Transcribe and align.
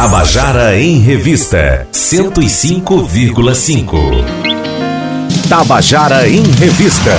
Tabajara 0.00 0.78
em 0.78 1.00
Revista 1.00 1.84
105,5. 1.92 3.96
Tabajara 5.48 6.28
em 6.28 6.44
Revista. 6.52 7.10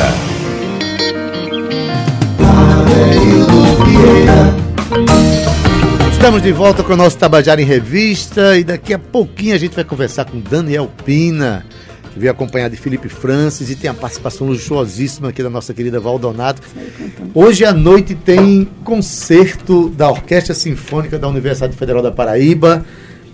Estamos 6.14 6.42
de 6.42 6.54
volta 6.54 6.82
com 6.82 6.94
o 6.94 6.96
nosso 6.96 7.18
Tabajara 7.18 7.62
em 7.62 7.66
Revista 7.66 8.58
e 8.58 8.64
daqui 8.64 8.94
a 8.94 9.00
pouquinho 9.00 9.56
a 9.56 9.58
gente 9.58 9.76
vai 9.76 9.84
conversar 9.84 10.24
com 10.24 10.40
Daniel 10.40 10.90
Pina, 11.04 11.66
que 12.12 12.20
veio 12.20 12.32
acompanhado 12.32 12.76
de 12.76 12.82
Felipe 12.82 13.10
Francis 13.10 13.70
e 13.70 13.76
tem 13.76 13.90
a 13.90 13.94
participação 13.94 14.48
luxuosíssima 14.48 15.30
aqui 15.30 15.44
da 15.44 15.50
nossa 15.50 15.74
querida 15.74 16.00
Valdonato. 16.00 16.62
Hoje 17.34 17.66
à 17.66 17.74
noite 17.74 18.16
tem 18.16 18.68
concerto 18.84 19.90
da 19.90 20.10
Orquestra 20.10 20.54
Sinfônica 20.54 21.18
da 21.18 21.28
Universidade 21.28 21.76
Federal 21.76 22.02
da 22.02 22.12
Paraíba. 22.12 22.86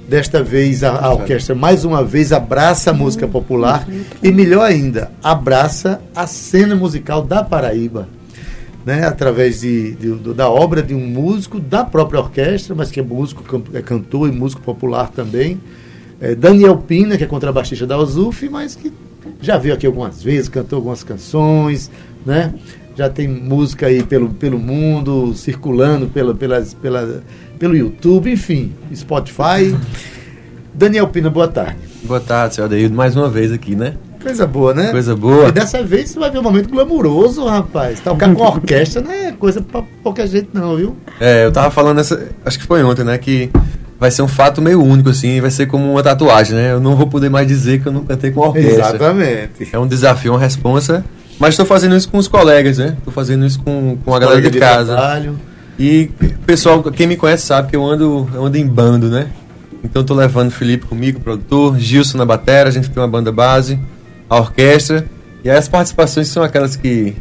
Desta 0.08 0.44
vez 0.44 0.84
a, 0.84 0.92
a 0.92 1.14
orquestra 1.14 1.56
mais 1.56 1.84
uma 1.84 2.04
vez 2.04 2.32
abraça 2.32 2.92
a 2.92 2.94
música 2.94 3.28
popular 3.28 3.88
e 4.22 4.32
melhor 4.32 4.64
ainda, 4.64 5.12
abraça 5.24 6.00
a 6.16 6.28
cena 6.28 6.76
musical 6.76 7.24
da 7.24 7.44
Paraíba 7.44 8.08
né, 8.86 9.04
através 9.04 9.62
de, 9.62 9.96
de, 9.96 10.34
da 10.34 10.48
obra 10.48 10.84
de 10.84 10.94
um 10.94 11.08
músico 11.08 11.60
da 11.60 11.84
própria 11.84 12.20
orquestra, 12.20 12.76
mas 12.76 12.92
que 12.92 13.00
é 13.00 13.04
músico, 13.04 13.64
é 13.74 13.82
cantor 13.82 14.30
e 14.30 14.32
músico 14.32 14.62
popular 14.62 15.10
também. 15.10 15.60
É 16.20 16.34
Daniel 16.34 16.78
Pina, 16.78 17.18
que 17.18 17.24
é 17.24 17.28
contrabaixista 17.28 17.86
da 17.86 17.98
Ozuf, 17.98 18.48
mas 18.50 18.76
que 18.76 18.92
já 19.42 19.58
veio 19.58 19.74
aqui 19.74 19.86
algumas 19.86 20.24
vezes, 20.24 20.48
cantou 20.50 20.78
algumas 20.78 21.04
canções, 21.04 21.92
né? 22.26 22.54
Já 22.96 23.10
tem 23.10 23.28
música 23.28 23.88
aí 23.88 24.02
pelo, 24.02 24.30
pelo 24.30 24.58
mundo, 24.58 25.34
circulando 25.34 26.08
pela, 26.08 26.34
pelas, 26.34 26.74
pela, 26.74 27.22
pelo 27.60 27.76
YouTube, 27.76 28.32
enfim, 28.32 28.74
Spotify. 28.96 29.76
Daniel 30.74 31.08
Pina, 31.10 31.30
boa 31.30 31.48
tarde. 31.48 31.78
Boa 32.04 32.20
tarde, 32.20 32.56
senhor 32.56 32.68
Adeildo, 32.68 32.96
mais 32.96 33.16
uma 33.16 33.30
vez 33.30 33.52
aqui, 33.52 33.76
né? 33.76 33.96
Coisa 34.22 34.48
boa, 34.48 34.74
né? 34.74 34.92
Coisa 34.92 35.16
boa. 35.16 35.50
E 35.50 35.52
dessa 35.52 35.84
vez 35.84 36.10
você 36.10 36.20
vai 36.20 36.32
ver 36.32 36.40
um 36.40 36.42
momento 36.42 36.68
glamuroso, 36.70 37.46
rapaz. 37.46 38.00
Tocar 38.00 38.34
com 38.34 38.42
orquestra 38.42 39.02
não 39.02 39.12
é 39.12 39.32
coisa 39.32 39.62
pra 39.62 39.84
pouca 40.02 40.26
gente, 40.26 40.50
não, 40.52 40.76
viu? 40.76 40.96
É, 41.20 41.46
eu 41.46 41.52
tava 41.52 41.70
falando 41.70 42.00
essa. 42.00 42.30
Acho 42.44 42.58
que 42.58 42.66
foi 42.66 42.84
ontem, 42.84 43.04
né? 43.04 43.18
Que 43.20 43.52
vai 44.06 44.12
ser 44.12 44.22
um 44.22 44.28
fato 44.28 44.62
meio 44.62 44.84
único, 44.84 45.10
assim, 45.10 45.42
vai 45.42 45.50
ser 45.50 45.66
como 45.66 45.92
uma 45.92 46.04
tatuagem, 46.04 46.56
né? 46.56 46.72
Eu 46.74 46.80
não 46.80 46.96
vou 46.96 47.08
poder 47.08 47.30
mais 47.30 47.48
dizer 47.48 47.82
que 47.82 47.88
eu 47.88 47.92
não 47.92 48.06
cantei 48.06 48.30
com 48.30 48.44
a 48.44 48.50
orquestra. 48.50 48.90
Exatamente. 48.90 49.68
É 49.74 49.80
um 49.80 49.88
desafio, 49.88 50.34
uma 50.34 50.40
responsa. 50.40 51.04
Mas 51.40 51.50
estou 51.50 51.66
fazendo 51.66 51.96
isso 51.96 52.08
com 52.08 52.18
os 52.18 52.28
colegas, 52.28 52.78
né? 52.78 52.96
Estou 52.98 53.12
fazendo 53.12 53.46
isso 53.46 53.60
com, 53.60 53.98
com 54.06 54.14
a 54.14 54.20
galera 54.20 54.42
de, 54.42 54.50
de 54.52 54.60
casa. 54.60 54.94
Trabalho. 54.94 55.40
E 55.78 56.10
pessoal, 56.46 56.84
quem 56.84 57.08
me 57.08 57.18
conhece 57.18 57.48
sabe 57.48 57.70
que 57.70 57.76
eu 57.76 57.84
ando, 57.84 58.30
eu 58.34 58.46
ando 58.46 58.58
em 58.58 58.68
bando, 58.68 59.10
né? 59.10 59.28
Então 59.84 60.02
estou 60.02 60.16
levando 60.16 60.50
o 60.50 60.52
Felipe 60.52 60.86
comigo, 60.86 61.20
produtor, 61.20 61.78
Gilson 61.78 62.18
na 62.18 62.26
bateria, 62.26 62.70
a 62.70 62.72
gente 62.72 62.90
tem 62.90 63.02
uma 63.02 63.10
banda 63.10 63.32
base 63.32 63.80
a 64.30 64.38
orquestra. 64.38 65.06
E 65.44 65.50
aí 65.50 65.58
as 65.58 65.68
participações 65.68 66.28
são 66.28 66.44
aquelas 66.44 66.76
que. 66.76 67.16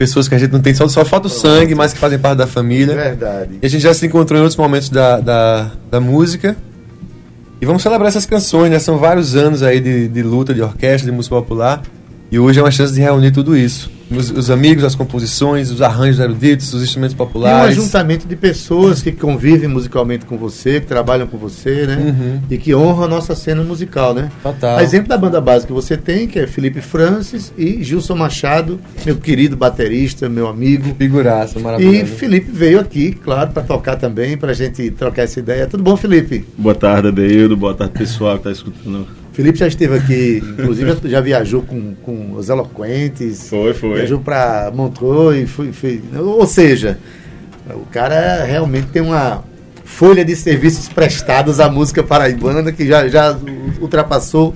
Pessoas 0.00 0.26
que 0.26 0.34
a 0.34 0.38
gente 0.38 0.50
não 0.50 0.62
tem, 0.62 0.72
só, 0.72 0.88
só 0.88 1.04
falta 1.04 1.26
o 1.26 1.30
sangue, 1.30 1.74
mas 1.74 1.92
que 1.92 1.98
fazem 1.98 2.18
parte 2.18 2.38
da 2.38 2.46
família. 2.46 2.94
Verdade. 2.94 3.58
E 3.60 3.66
a 3.66 3.68
gente 3.68 3.82
já 3.82 3.92
se 3.92 4.06
encontrou 4.06 4.38
em 4.40 4.42
outros 4.42 4.56
momentos 4.56 4.88
da, 4.88 5.20
da, 5.20 5.72
da 5.90 6.00
música. 6.00 6.56
E 7.60 7.66
vamos 7.66 7.82
celebrar 7.82 8.08
essas 8.08 8.24
canções, 8.24 8.70
né? 8.70 8.78
São 8.78 8.96
vários 8.96 9.36
anos 9.36 9.62
aí 9.62 9.78
de, 9.78 10.08
de 10.08 10.22
luta, 10.22 10.54
de 10.54 10.62
orquestra, 10.62 11.10
de 11.10 11.14
música 11.14 11.36
popular. 11.36 11.82
E 12.30 12.38
hoje 12.38 12.60
é 12.60 12.62
uma 12.62 12.70
chance 12.70 12.94
de 12.94 13.00
reunir 13.00 13.32
tudo 13.32 13.56
isso. 13.56 13.90
Os, 14.08 14.30
os, 14.30 14.50
amigos, 14.50 14.82
as 14.82 14.94
composições, 14.94 15.70
os 15.70 15.82
arranjos 15.82 16.20
eruditos, 16.20 16.72
os 16.72 16.82
instrumentos 16.82 17.14
populares. 17.14 17.76
E 17.76 17.78
um 17.78 17.82
ajuntamento 17.82 18.26
de 18.26 18.34
pessoas 18.34 19.02
que 19.02 19.12
convivem 19.12 19.68
musicalmente 19.68 20.26
com 20.26 20.36
você, 20.36 20.80
que 20.80 20.86
trabalham 20.86 21.26
com 21.28 21.38
você, 21.38 21.86
né? 21.86 21.96
Uhum. 21.96 22.40
E 22.50 22.58
que 22.58 22.74
honram 22.74 23.04
a 23.04 23.08
nossa 23.08 23.36
cena 23.36 23.62
musical, 23.62 24.12
né? 24.12 24.30
Total. 24.42 24.78
A 24.78 24.82
exemplo 24.82 25.08
da 25.08 25.16
banda 25.16 25.40
base 25.40 25.66
que 25.66 25.72
você 25.72 25.96
tem, 25.96 26.26
que 26.26 26.40
é 26.40 26.46
Felipe 26.46 26.80
Francis 26.80 27.52
e 27.56 27.82
Gilson 27.84 28.16
Machado, 28.16 28.80
meu 29.04 29.16
querido 29.16 29.56
baterista, 29.56 30.28
meu 30.28 30.48
amigo. 30.48 30.94
Figuraça, 30.98 31.60
maravilhoso. 31.60 31.96
E 31.96 32.04
Felipe 32.04 32.50
veio 32.50 32.80
aqui, 32.80 33.12
claro, 33.12 33.52
para 33.52 33.62
tocar 33.62 33.96
também, 33.96 34.36
para 34.36 34.50
a 34.50 34.54
gente 34.54 34.90
trocar 34.90 35.22
essa 35.22 35.38
ideia. 35.38 35.68
Tudo 35.68 35.84
bom, 35.84 35.96
Felipe? 35.96 36.44
Boa 36.58 36.74
tarde, 36.74 37.08
Adeildo. 37.08 37.56
Boa 37.56 37.74
tarde, 37.74 37.94
pessoal 37.94 38.38
que 38.38 38.48
está 38.48 38.50
escutando 38.50 39.19
Felipe 39.32 39.58
já 39.58 39.66
esteve 39.66 39.96
aqui, 39.96 40.42
inclusive 40.58 40.96
já 41.04 41.20
viajou 41.20 41.62
com, 41.62 41.94
com 42.02 42.32
os 42.32 42.48
Eloquentes. 42.48 43.48
Foi, 43.48 43.72
foi. 43.72 43.94
Viajou 43.94 44.18
para 44.18 44.70
Montreux 44.74 45.44
e 45.44 45.46
foi, 45.46 45.72
foi. 45.72 46.02
Ou 46.16 46.46
seja, 46.46 46.98
o 47.74 47.86
cara 47.86 48.44
realmente 48.44 48.88
tem 48.88 49.02
uma 49.02 49.44
folha 49.84 50.24
de 50.24 50.34
serviços 50.36 50.88
prestados 50.88 51.60
à 51.60 51.68
música 51.68 52.02
paraibana 52.02 52.72
que 52.72 52.86
já, 52.86 53.08
já 53.08 53.36
ultrapassou 53.80 54.54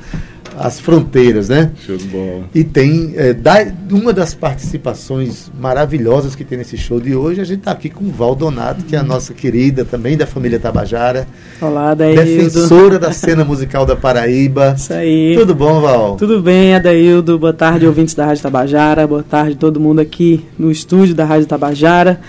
as 0.59 0.79
fronteiras, 0.81 1.49
né? 1.49 1.71
Show 1.85 1.97
de 1.97 2.07
bola. 2.07 2.45
E 2.55 2.63
tem 2.63 3.13
é, 3.17 3.33
da, 3.33 3.67
uma 3.91 4.13
das 4.13 4.35
participações 4.35 5.51
maravilhosas 5.59 6.35
que 6.35 6.45
tem 6.45 6.59
nesse 6.59 6.77
show 6.77 7.01
de 7.01 7.15
hoje, 7.15 7.41
a 7.41 7.45
gente 7.45 7.59
está 7.59 7.73
aqui 7.73 7.89
com 7.89 8.05
o 8.05 8.11
Val 8.11 8.35
Donato, 8.35 8.85
que 8.85 8.95
é 8.95 8.99
a 8.99 9.03
nossa 9.03 9.35
querida 9.35 9.85
também 9.85 10.17
da 10.17 10.27
família 10.27 10.59
Tabajara. 10.59 11.27
Olá, 11.61 11.91
Adaildo. 11.91 12.23
Defensora 12.23 12.99
da 12.99 13.13
cena 13.13 13.45
musical 13.45 13.85
da 13.85 13.97
Paraíba. 13.97 14.75
Isso 14.77 14.93
aí. 14.93 15.35
Tudo 15.37 15.55
bom, 15.55 15.81
Val? 15.81 16.17
Tudo 16.17 16.41
bem, 16.41 16.75
Adaildo. 16.75 17.39
Boa 17.39 17.53
tarde, 17.53 17.87
ouvintes 17.87 18.15
da 18.15 18.27
Rádio 18.27 18.43
Tabajara. 18.43 19.07
Boa 19.07 19.23
tarde, 19.23 19.57
todo 19.57 19.81
mundo 19.81 20.01
aqui 20.01 20.45
no 20.59 20.71
estúdio 20.71 21.15
da 21.15 21.25
Rádio 21.25 21.47
Tabajara. 21.47 22.21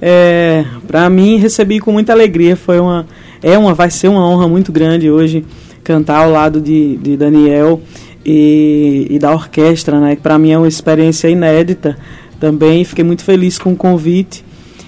É, 0.00 0.64
Para 0.86 1.08
mim, 1.08 1.38
recebi 1.38 1.80
com 1.80 1.92
muita 1.92 2.12
alegria. 2.12 2.56
Foi 2.56 2.78
uma, 2.78 3.06
é 3.42 3.56
uma, 3.56 3.74
vai 3.74 3.90
ser 3.90 4.08
uma 4.08 4.26
honra 4.26 4.48
muito 4.48 4.72
grande 4.72 5.10
hoje 5.10 5.44
cantar 5.84 6.24
ao 6.24 6.30
lado 6.30 6.60
de, 6.60 6.96
de 6.96 7.16
Daniel 7.16 7.80
e, 8.24 9.06
e 9.10 9.18
da 9.18 9.32
orquestra, 9.32 10.00
né? 10.00 10.16
Para 10.20 10.38
mim 10.38 10.50
é 10.50 10.58
uma 10.58 10.66
experiência 10.66 11.28
inédita. 11.28 11.96
Também 12.40 12.84
fiquei 12.84 13.04
muito 13.04 13.22
feliz 13.22 13.58
com 13.58 13.72
o 13.72 13.76
convite 13.76 14.44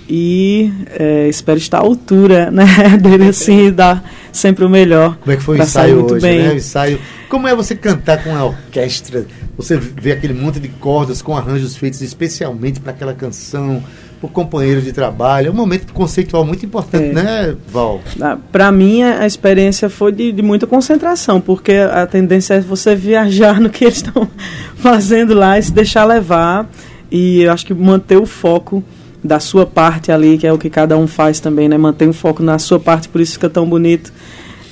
e 0.09 0.73
é, 0.99 1.29
espero 1.29 1.59
estar 1.59 1.79
à 1.79 1.81
altura 1.81 2.51
né, 2.51 2.65
dele 3.01 3.29
assim 3.29 3.71
dar 3.71 4.03
sempre 4.33 4.65
o 4.65 4.69
melhor. 4.69 5.17
Como 5.19 5.33
é 5.33 5.37
que 5.37 5.43
foi 5.43 5.59
o 5.59 5.63
ensaio 5.63 5.97
muito 5.97 6.15
hoje, 6.15 6.23
bem. 6.23 6.43
né? 6.43 6.53
O 6.53 6.57
ensaio. 6.57 6.99
Como 7.29 7.47
é 7.47 7.55
você 7.55 7.75
cantar 7.75 8.23
com 8.23 8.35
a 8.35 8.45
orquestra? 8.45 9.27
Você 9.57 9.77
vê 9.77 10.13
aquele 10.13 10.35
monte 10.35 10.61
de 10.61 10.69
cordas 10.69 11.23
com 11.23 11.37
arranjos 11.37 11.77
feitos 11.77 12.03
especialmente 12.03 12.79
para 12.79 12.93
aquela 12.93 13.15
canção, 13.15 13.83
por 14.27 14.33
companheiros 14.33 14.85
de 14.85 14.93
trabalho. 14.93 15.49
É 15.49 15.51
um 15.51 15.55
momento 15.55 15.93
conceitual 15.93 16.45
muito 16.45 16.65
importante, 16.67 17.11
é. 17.11 17.13
né, 17.13 17.57
Val? 17.69 18.01
Ah, 18.21 18.37
para 18.51 18.71
mim, 18.73 19.03
a 19.03 19.27
experiência 19.27 19.89
foi 19.89 20.13
de, 20.13 20.33
de, 20.33 20.43
muita 20.43 20.67
concentração, 20.67 21.41
porque 21.41 21.73
a 21.73 22.07
tendência 22.07 22.55
é 22.55 22.61
você 22.61 22.95
viajar 22.95 23.59
no 23.61 23.71
que 23.71 23.85
eles 23.85 23.97
estão 23.97 24.29
fazendo 24.77 25.35
lá 25.35 25.59
e 25.59 25.63
se 25.63 25.73
deixar 25.73 26.05
levar. 26.05 26.69
E 27.11 27.43
eu 27.43 27.53
acho 27.53 27.65
que 27.65 27.73
manter 27.73 28.17
o 28.17 28.27
foco 28.27 28.83
da 29.23 29.41
sua 29.41 29.65
parte 29.65 30.11
ali, 30.11 30.39
que 30.39 30.47
é 30.47 30.53
o 30.53 30.59
que 30.59 30.69
cada 30.69 30.97
um 30.97 31.07
faz 31.07 31.41
também, 31.41 31.69
né? 31.69 31.79
Manter 31.79 32.09
o 32.09 32.13
foco 32.13 32.43
na 32.43 32.59
sua 32.59 32.79
parte, 32.79 33.09
por 33.09 33.21
isso 33.21 33.35
fica 33.35 33.49
tão 33.49 33.69
bonito 33.69 34.13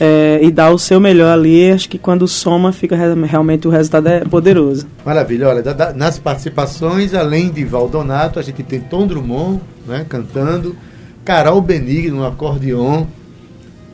é, 0.00 0.40
e 0.42 0.50
dar 0.50 0.70
o 0.70 0.78
seu 0.78 1.00
melhor 1.00 1.32
ali, 1.32 1.70
acho 1.70 1.88
que 1.88 1.98
quando 1.98 2.26
soma, 2.26 2.72
fica 2.72 2.96
realmente 2.96 3.68
o 3.68 3.70
resultado 3.70 4.08
é 4.08 4.20
poderoso. 4.20 4.86
Maravilha, 5.04 5.48
olha, 5.48 5.62
da, 5.62 5.72
da, 5.72 5.92
nas 5.92 6.18
participações, 6.18 7.14
além 7.14 7.50
de 7.50 7.64
Valdonato, 7.64 8.38
a 8.38 8.42
gente 8.42 8.62
tem 8.62 8.80
Tom 8.80 9.06
Drummond 9.06 9.60
né, 9.86 10.04
cantando, 10.08 10.76
Carol 11.24 11.60
Benigno 11.60 12.18
no 12.18 12.26
acordeon, 12.26 13.06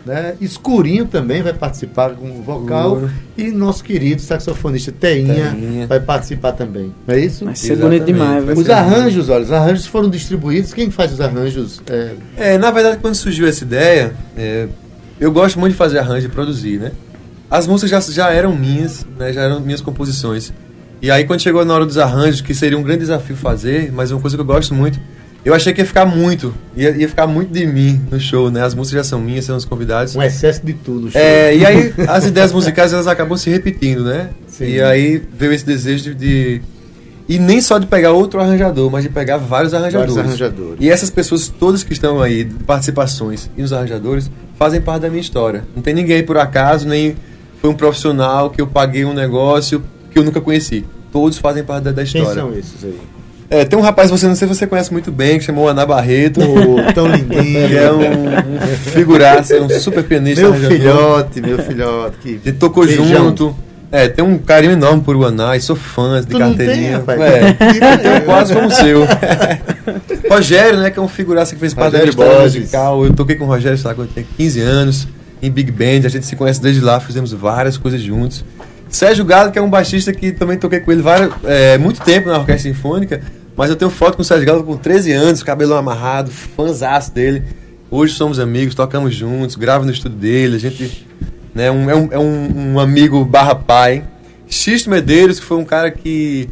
né? 0.04 0.34
Escurinho 0.40 1.06
também 1.06 1.42
vai 1.42 1.52
participar 1.52 2.14
com 2.14 2.30
o 2.30 2.42
vocal 2.42 2.96
uh. 2.96 3.10
e 3.36 3.50
nosso 3.50 3.84
querido 3.84 4.22
saxofonista 4.22 4.90
Teinha, 4.90 5.52
Teinha, 5.52 5.86
vai 5.86 6.00
participar 6.00 6.52
também. 6.52 6.92
Não 7.06 7.14
é 7.14 7.20
isso? 7.20 7.44
Vai 7.44 7.54
ser 7.54 7.76
bonito 7.76 8.06
demais. 8.06 8.44
Vai 8.44 8.54
os 8.54 8.70
arranjos, 8.70 9.28
olha, 9.28 9.44
os 9.44 9.52
arranjos 9.52 9.86
foram 9.86 10.08
distribuídos. 10.08 10.72
Quem 10.72 10.90
faz 10.90 11.12
os 11.12 11.20
arranjos? 11.20 11.82
É, 11.88 12.14
é 12.36 12.58
na 12.58 12.70
verdade, 12.70 12.98
quando 12.98 13.14
surgiu 13.14 13.46
essa 13.46 13.62
ideia, 13.62 14.14
é, 14.36 14.68
eu 15.20 15.30
gosto 15.30 15.60
muito 15.60 15.72
de 15.72 15.78
fazer 15.78 15.98
arranjo 15.98 16.26
e 16.26 16.30
produzir, 16.30 16.78
né? 16.78 16.92
As 17.50 17.66
músicas 17.66 18.06
já, 18.06 18.12
já 18.12 18.30
eram 18.30 18.56
minhas, 18.56 19.06
né? 19.18 19.32
Já 19.32 19.42
eram 19.42 19.60
minhas 19.60 19.80
composições. 19.80 20.52
E 21.02 21.10
aí 21.10 21.24
quando 21.24 21.40
chegou 21.40 21.64
na 21.64 21.74
hora 21.74 21.86
dos 21.86 21.98
arranjos, 21.98 22.40
que 22.40 22.54
seria 22.54 22.78
um 22.78 22.82
grande 22.82 23.00
desafio 23.00 23.36
fazer, 23.36 23.92
mas 23.92 24.10
uma 24.10 24.20
coisa 24.20 24.36
que 24.36 24.40
eu 24.40 24.46
gosto 24.46 24.74
muito, 24.74 24.98
eu 25.44 25.54
achei 25.54 25.72
que 25.72 25.80
ia 25.80 25.86
ficar 25.86 26.04
muito, 26.04 26.54
ia, 26.76 26.90
ia 26.90 27.08
ficar 27.08 27.26
muito 27.26 27.50
de 27.50 27.66
mim 27.66 28.00
no 28.10 28.20
show, 28.20 28.50
né? 28.50 28.62
As 28.62 28.74
músicas 28.74 29.06
já 29.06 29.10
são 29.10 29.20
minhas, 29.20 29.44
são 29.44 29.56
os 29.56 29.64
convidados. 29.64 30.14
Um 30.14 30.22
excesso 30.22 30.64
de 30.64 30.74
tudo. 30.74 31.10
Show. 31.10 31.20
É, 31.20 31.56
e 31.56 31.64
aí 31.64 31.94
as 32.08 32.26
ideias 32.26 32.52
musicais 32.52 32.92
elas 32.92 33.06
acabam 33.06 33.36
se 33.36 33.48
repetindo, 33.48 34.04
né? 34.04 34.30
Sim. 34.46 34.66
E 34.66 34.82
aí 34.82 35.22
veio 35.32 35.52
esse 35.52 35.64
desejo 35.64 36.14
de, 36.14 36.14
de 36.14 36.62
e 37.30 37.38
nem 37.38 37.60
só 37.60 37.78
de 37.78 37.86
pegar 37.86 38.10
outro 38.10 38.40
arranjador, 38.40 38.90
mas 38.90 39.04
de 39.04 39.08
pegar 39.08 39.36
vários 39.36 39.72
arranjadores. 39.72 40.14
Vários 40.16 40.32
arranjadores. 40.32 40.78
E 40.80 40.90
essas 40.90 41.10
pessoas 41.10 41.46
todas 41.46 41.84
que 41.84 41.92
estão 41.92 42.20
aí, 42.20 42.44
participações 42.44 43.48
e 43.56 43.62
os 43.62 43.72
arranjadores, 43.72 44.28
fazem 44.58 44.80
parte 44.80 45.02
da 45.02 45.08
minha 45.08 45.20
história. 45.20 45.62
Não 45.76 45.80
tem 45.80 45.94
ninguém 45.94 46.24
por 46.24 46.36
acaso, 46.36 46.88
nem 46.88 47.14
foi 47.60 47.70
um 47.70 47.74
profissional 47.74 48.50
que 48.50 48.60
eu 48.60 48.66
paguei 48.66 49.04
um 49.04 49.14
negócio 49.14 49.80
que 50.10 50.18
eu 50.18 50.24
nunca 50.24 50.40
conheci. 50.40 50.84
Todos 51.12 51.38
fazem 51.38 51.62
parte 51.62 51.84
da, 51.84 51.92
da 51.92 52.02
história. 52.02 52.26
Quem 52.26 52.34
são 52.34 52.52
esses 52.52 52.84
aí? 52.84 52.98
É, 53.48 53.64
tem 53.64 53.78
um 53.78 53.82
rapaz, 53.82 54.10
você 54.10 54.26
não 54.26 54.34
sei 54.34 54.48
se 54.48 54.54
você 54.54 54.66
conhece 54.66 54.92
muito 54.92 55.12
bem, 55.12 55.38
que 55.38 55.44
chamou 55.44 55.68
Ana 55.68 55.86
Barreto. 55.86 56.40
Tão 56.94 57.12
que 57.12 57.16
lindinho. 57.16 57.78
é 57.78 57.92
um, 57.92 58.64
um 58.64 58.76
figuraça, 58.76 59.54
é 59.54 59.62
um 59.62 59.70
super 59.70 60.02
pianista. 60.02 60.42
Meu 60.42 60.52
arranjador. 60.52 60.78
filhote, 60.78 61.40
meu 61.40 61.58
filhote. 61.58 62.16
Que... 62.18 62.40
Gente 62.44 62.58
tocou 62.58 62.84
Beijão. 62.84 63.06
junto. 63.06 63.56
É, 63.92 64.06
tem 64.08 64.24
um 64.24 64.38
carinho 64.38 64.72
enorme 64.74 65.02
por 65.02 65.16
Guaná 65.16 65.56
e 65.56 65.60
sou 65.60 65.74
fã 65.74 66.20
de 66.20 66.28
Tu 66.28 66.38
não 66.38 66.54
tem, 66.54 66.66
carteirinha. 66.66 66.98
rapaz? 66.98 67.20
é, 67.20 67.48
eu 67.50 67.98
tenho 67.98 68.24
quase 68.24 68.54
como 68.54 68.68
o 68.68 68.70
seu. 68.70 69.00
Rogério, 70.30 70.78
né, 70.78 70.90
que 70.90 70.98
é 70.98 71.02
um 71.02 71.08
figuraça 71.08 71.54
que 71.54 71.60
fez 71.60 71.74
parte 71.74 71.92
da 71.92 71.98
Rogério 71.98 72.10
história 72.10 72.34
Borges. 72.38 72.60
musical. 72.60 73.04
Eu 73.04 73.12
toquei 73.14 73.36
com 73.36 73.44
o 73.44 73.48
Rogério, 73.48 73.76
sei 73.76 73.88
lá, 73.88 73.94
quando 73.94 74.08
eu 74.08 74.14
tinha 74.14 74.26
15 74.36 74.60
anos, 74.60 75.08
em 75.42 75.50
Big 75.50 75.72
Band. 75.72 76.06
A 76.06 76.08
gente 76.08 76.24
se 76.24 76.36
conhece 76.36 76.62
desde 76.62 76.80
lá, 76.80 77.00
fizemos 77.00 77.32
várias 77.32 77.76
coisas 77.76 78.00
juntos. 78.00 78.44
Sérgio 78.88 79.24
Galo, 79.24 79.50
que 79.50 79.58
é 79.58 79.62
um 79.62 79.70
baixista 79.70 80.12
que 80.12 80.32
também 80.32 80.56
toquei 80.56 80.80
com 80.80 80.90
ele 80.92 81.02
várias, 81.02 81.30
é, 81.44 81.78
muito 81.78 82.00
tempo 82.00 82.28
na 82.28 82.38
Orquestra 82.38 82.72
Sinfônica, 82.72 83.20
mas 83.56 83.70
eu 83.70 83.76
tenho 83.76 83.90
foto 83.90 84.16
com 84.16 84.22
o 84.22 84.24
Sérgio 84.24 84.46
Galo 84.46 84.62
com 84.64 84.76
13 84.76 85.12
anos, 85.12 85.42
cabelo 85.42 85.74
amarrado, 85.74 86.30
fãzaço 86.30 87.12
dele. 87.12 87.42
Hoje 87.90 88.14
somos 88.14 88.38
amigos, 88.38 88.74
tocamos 88.74 89.14
juntos, 89.14 89.56
gravo 89.56 89.84
no 89.84 89.90
estúdio 89.92 90.16
dele, 90.18 90.56
a 90.56 90.60
gente 90.60 91.06
né, 91.54 91.70
um, 91.70 91.90
é, 91.90 91.94
um, 91.94 92.08
é 92.12 92.18
um, 92.18 92.72
um 92.72 92.80
amigo 92.80 93.24
barra 93.24 93.54
pai. 93.54 94.04
Xisto 94.48 94.90
Medeiros, 94.90 95.38
que 95.38 95.46
foi 95.46 95.56
um 95.56 95.64
cara 95.64 95.90
que 95.90 96.48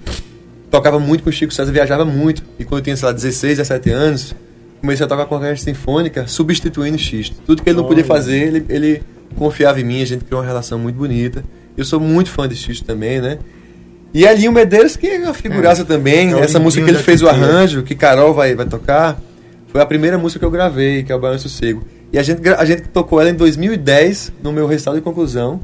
tocava 0.70 0.98
muito 0.98 1.24
com 1.24 1.30
o 1.30 1.32
Chico 1.32 1.52
César, 1.52 1.72
viajava 1.72 2.04
muito. 2.04 2.42
E 2.58 2.64
quando 2.64 2.80
eu 2.80 2.84
tinha, 2.84 2.96
sei 2.96 3.06
lá, 3.06 3.12
16, 3.12 3.58
17 3.58 3.90
anos, 3.90 4.34
comecei 4.80 5.04
a 5.04 5.08
tocar 5.08 5.26
com 5.26 5.34
a 5.34 5.38
orquestra 5.38 5.72
sinfônica, 5.72 6.26
substituindo 6.26 6.96
o 6.96 7.00
Xisto. 7.00 7.36
Tudo 7.44 7.62
que 7.62 7.70
ele 7.70 7.76
não 7.76 7.84
podia 7.84 8.04
fazer, 8.04 8.36
ele, 8.36 8.64
ele 8.68 9.02
confiava 9.36 9.80
em 9.80 9.84
mim, 9.84 10.02
a 10.02 10.06
gente 10.06 10.24
criou 10.24 10.40
uma 10.40 10.46
relação 10.46 10.78
muito 10.78 10.96
bonita. 10.96 11.44
Eu 11.76 11.84
sou 11.84 12.00
muito 12.00 12.30
fã 12.30 12.48
de 12.48 12.56
Xisto 12.56 12.84
também, 12.84 13.20
né? 13.20 13.38
E 14.12 14.26
ali 14.26 14.48
o 14.48 14.52
Medeiros, 14.52 14.96
que 14.96 15.06
é 15.06 15.18
uma 15.18 15.34
figuraça 15.34 15.84
também. 15.84 16.32
é 16.34 16.40
Essa 16.40 16.58
música 16.58 16.84
que 16.84 16.90
ele 16.90 16.98
fez 16.98 17.22
o 17.22 17.28
arranjo, 17.28 17.82
que 17.82 17.94
Carol 17.94 18.32
vai, 18.32 18.54
vai 18.54 18.66
tocar, 18.66 19.20
foi 19.68 19.80
a 19.80 19.86
primeira 19.86 20.16
música 20.16 20.38
que 20.38 20.44
eu 20.44 20.50
gravei, 20.50 21.02
que 21.02 21.12
é 21.12 21.14
o 21.14 21.18
Baiano 21.18 21.38
Sossego. 21.38 21.84
E 22.12 22.18
a 22.18 22.22
gente, 22.22 22.46
a 22.48 22.64
gente 22.64 22.82
tocou 22.88 23.20
ela 23.20 23.30
em 23.30 23.34
2010, 23.34 24.32
no 24.42 24.52
meu 24.52 24.66
recital 24.66 24.94
de 24.94 25.00
conclusão, 25.00 25.60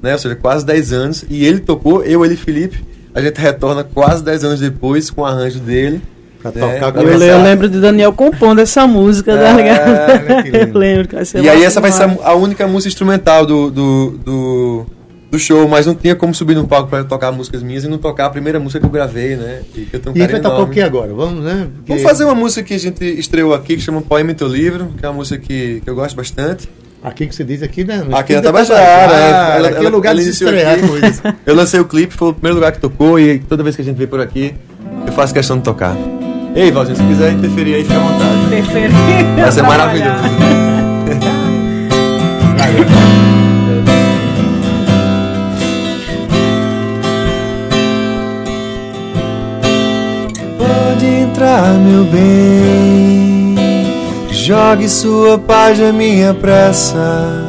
né? 0.00 0.12
Ou 0.12 0.18
seja, 0.18 0.36
quase 0.36 0.64
10 0.64 0.92
anos. 0.92 1.24
E 1.28 1.44
ele 1.44 1.60
tocou, 1.60 2.04
eu, 2.04 2.24
ele 2.24 2.34
e 2.34 2.36
Felipe. 2.36 2.84
A 3.14 3.20
gente 3.20 3.40
retorna 3.40 3.82
quase 3.82 4.22
10 4.22 4.44
anos 4.44 4.60
depois 4.60 5.10
com 5.10 5.22
o 5.22 5.24
arranjo 5.24 5.58
dele. 5.58 6.00
Pra 6.40 6.52
né? 6.52 6.74
tocar 6.74 6.92
com 6.92 7.00
Eu, 7.00 7.20
eu 7.20 7.42
lembro 7.42 7.68
de 7.68 7.80
Daniel 7.80 8.12
compondo 8.12 8.60
essa 8.60 8.86
música, 8.86 9.36
tá 9.36 9.48
É, 9.48 9.56
ligado? 9.56 10.56
eu 10.56 10.72
lembro 10.78 11.08
que 11.08 11.16
vai 11.16 11.24
ser 11.24 11.42
E 11.42 11.48
aí 11.48 11.64
essa 11.64 11.80
vai 11.80 11.90
ser 11.90 12.08
a 12.22 12.34
única 12.34 12.66
música 12.68 12.88
instrumental 12.88 13.44
do, 13.44 13.70
do, 13.70 14.10
do, 14.24 14.86
do 15.30 15.38
show, 15.38 15.68
mas 15.68 15.84
não 15.86 15.94
tinha 15.94 16.14
como 16.16 16.34
subir 16.34 16.54
no 16.54 16.66
palco 16.66 16.88
para 16.88 17.04
tocar 17.04 17.30
músicas 17.30 17.62
minhas 17.62 17.84
e 17.84 17.88
não 17.88 17.98
tocar 17.98 18.26
a 18.26 18.30
primeira 18.30 18.58
música 18.58 18.80
que 18.80 18.86
eu 18.86 18.90
gravei, 18.90 19.36
né? 19.36 19.60
E 19.76 19.82
que 19.82 19.94
eu 19.96 20.00
tenho 20.00 20.14
um 20.14 20.18
E 20.18 20.26
vai 20.26 20.40
tocar 20.40 20.60
o 20.60 20.68
que 20.68 20.80
agora? 20.80 21.12
Vamos, 21.12 21.44
né? 21.44 21.66
Porque- 21.76 21.88
Vamos 21.92 22.02
fazer 22.02 22.24
uma 22.24 22.34
música 22.34 22.62
que 22.62 22.72
a 22.74 22.78
gente 22.78 23.04
estreou 23.04 23.52
aqui, 23.52 23.76
que 23.76 23.82
chama 23.82 24.00
Poema 24.00 24.30
em 24.32 24.34
Teu 24.34 24.48
Livro, 24.48 24.88
que 24.98 25.04
é 25.04 25.08
uma 25.08 25.16
música 25.16 25.38
que, 25.38 25.80
que 25.84 25.90
eu 25.90 25.94
gosto 25.94 26.16
bastante. 26.16 26.68
Aqui 27.04 27.26
que 27.26 27.34
você 27.34 27.44
diz 27.44 27.62
aqui, 27.62 27.84
né? 27.84 27.98
No 27.98 28.16
Aqui 28.16 28.32
na 28.32 28.40
estúdio 28.40 28.42
da 28.42 28.52
Tabajara, 28.52 29.14
é. 29.14 29.56
Ela- 29.58 29.68
aqui 29.68 29.84
é 29.84 29.88
o 29.88 29.92
lugar 29.92 30.10
ela 30.12 30.18
de 30.20 30.24
se 30.24 30.44
iniciou 30.44 30.50
estrear 30.50 30.88
coisas. 30.88 31.22
Eu 31.46 31.54
lancei 31.54 31.78
o 31.78 31.84
clipe, 31.84 32.12
foi 32.14 32.28
o 32.30 32.32
primeiro 32.32 32.56
lugar 32.56 32.72
que 32.72 32.80
tocou 32.80 33.20
e 33.20 33.38
toda 33.38 33.62
vez 33.62 33.76
que 33.76 33.82
a 33.82 33.84
gente 33.84 33.96
vê 33.96 34.06
por 34.06 34.20
aqui, 34.20 34.54
eu 35.06 35.12
faço 35.12 35.32
questão 35.32 35.58
de 35.58 35.62
tocar. 35.62 35.94
Ei, 36.56 36.72
Valzinho, 36.72 36.96
se 36.96 37.02
quiser 37.04 37.32
interferir 37.34 37.74
aí, 37.76 37.84
fica 37.84 37.96
à 37.96 38.00
vontade. 38.00 38.46
Interferir. 38.46 38.90
Vai 39.40 39.52
ser 39.52 39.62
maravilhoso. 39.62 40.16
meu 51.98 52.04
bem. 52.04 53.56
Jogue 54.30 54.88
sua 54.88 55.38
paz 55.38 55.78
na 55.78 55.92
minha 55.92 56.32
pressa. 56.32 57.48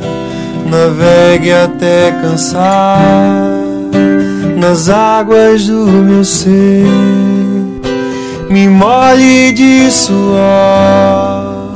Navegue 0.66 1.52
até 1.52 2.12
cansar 2.12 3.40
nas 4.58 4.90
águas 4.90 5.68
do 5.68 5.86
meu 5.86 6.24
ser. 6.24 6.86
Me 8.50 8.68
molhe 8.68 9.52
de 9.52 9.92
suor, 9.92 11.72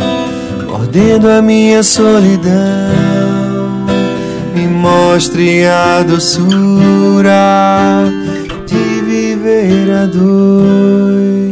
mordendo 0.67 1.29
a 1.29 1.41
minha 1.41 1.83
solidão. 1.83 2.51
Me 4.55 4.67
mostre 4.67 5.65
a 5.65 6.01
doçura 6.03 7.31
de 8.65 9.01
viver 9.05 9.91
a 9.91 10.05
dois. 10.05 11.42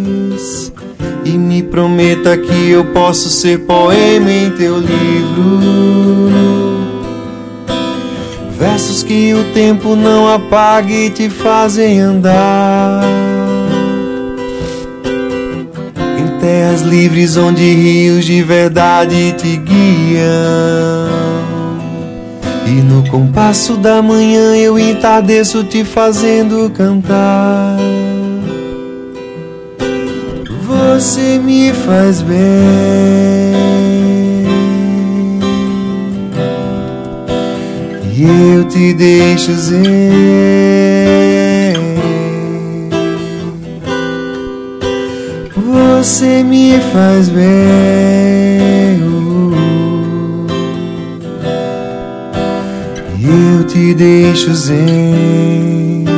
E 1.32 1.38
me 1.38 1.64
prometa 1.64 2.38
que 2.38 2.72
eu 2.72 2.84
posso 2.84 3.30
ser 3.30 3.60
poema 3.60 4.30
em 4.30 4.50
teu 4.50 4.78
livro. 4.78 5.62
Versos 8.60 9.02
que 9.02 9.34
o 9.34 9.46
tempo 9.54 9.96
não 9.96 10.28
apague 10.28 11.06
e 11.06 11.10
te 11.10 11.30
fazem 11.30 12.02
andar. 12.02 13.06
Em 16.20 16.40
terras 16.42 16.82
livres 16.82 17.38
onde 17.38 17.62
rios 17.62 18.26
de 18.26 18.44
verdade 18.44 19.32
te 19.38 19.56
guiam. 19.56 21.08
E 22.68 22.72
no 22.72 23.08
compasso 23.10 23.78
da 23.78 24.02
manhã 24.02 24.54
eu 24.58 24.78
entardeço 24.78 25.64
te 25.64 25.86
fazendo 25.86 26.70
cantar. 26.72 27.71
Você 31.02 31.40
me 31.40 31.74
faz 31.74 32.22
bem. 32.22 32.38
E 38.14 38.24
eu 38.56 38.64
te 38.66 38.94
deixo 38.94 39.52
zen. 39.52 39.82
Você 45.56 46.44
me 46.44 46.80
faz 46.94 47.30
bem. 47.30 47.50
E 53.18 53.58
eu 53.58 53.64
te 53.64 53.96
deixo 53.96 54.54
zen. 54.54 56.11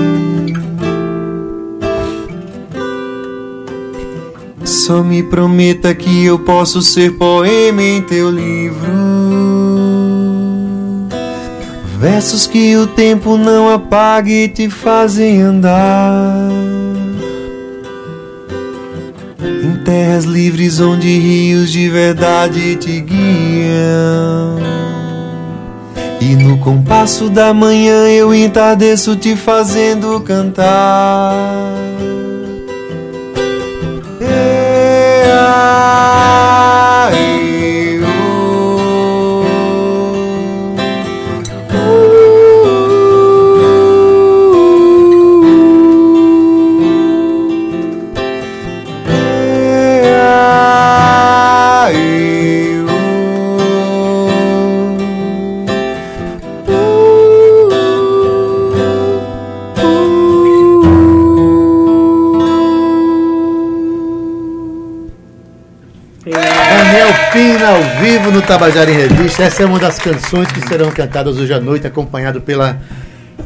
Só 4.94 5.02
me 5.02 5.24
prometa 5.24 5.96
que 5.96 6.24
eu 6.24 6.38
posso 6.38 6.80
ser 6.80 7.14
poema 7.14 7.82
em 7.82 8.00
teu 8.00 8.30
livro. 8.30 8.92
Versos 12.00 12.46
que 12.46 12.78
o 12.78 12.86
tempo 12.86 13.36
não 13.36 13.74
apague 13.74 14.44
e 14.44 14.48
te 14.48 14.70
fazem 14.70 15.42
andar. 15.42 16.48
Em 19.42 19.84
terras 19.84 20.26
livres 20.26 20.80
onde 20.80 21.08
rios 21.08 21.72
de 21.72 21.90
verdade 21.90 22.76
te 22.76 23.02
guiam. 23.02 24.60
E 26.22 26.36
no 26.36 26.60
compasso 26.60 27.32
da 27.32 27.52
manhã 27.52 28.08
eu 28.10 28.32
entardeço 28.32 29.16
te 29.16 29.36
fazendo 29.36 30.22
cantar. 30.22 31.73
Tabajara 68.48 68.92
em 68.92 68.96
Revista. 68.96 69.44
Essa 69.44 69.64
é 69.64 69.66
uma 69.66 69.80
das 69.80 69.98
canções 70.00 70.52
que 70.52 70.68
serão 70.68 70.92
cantadas 70.92 71.38
hoje 71.38 71.54
à 71.54 71.60
noite, 71.60 71.88
acompanhado 71.88 72.42
pela, 72.42 72.80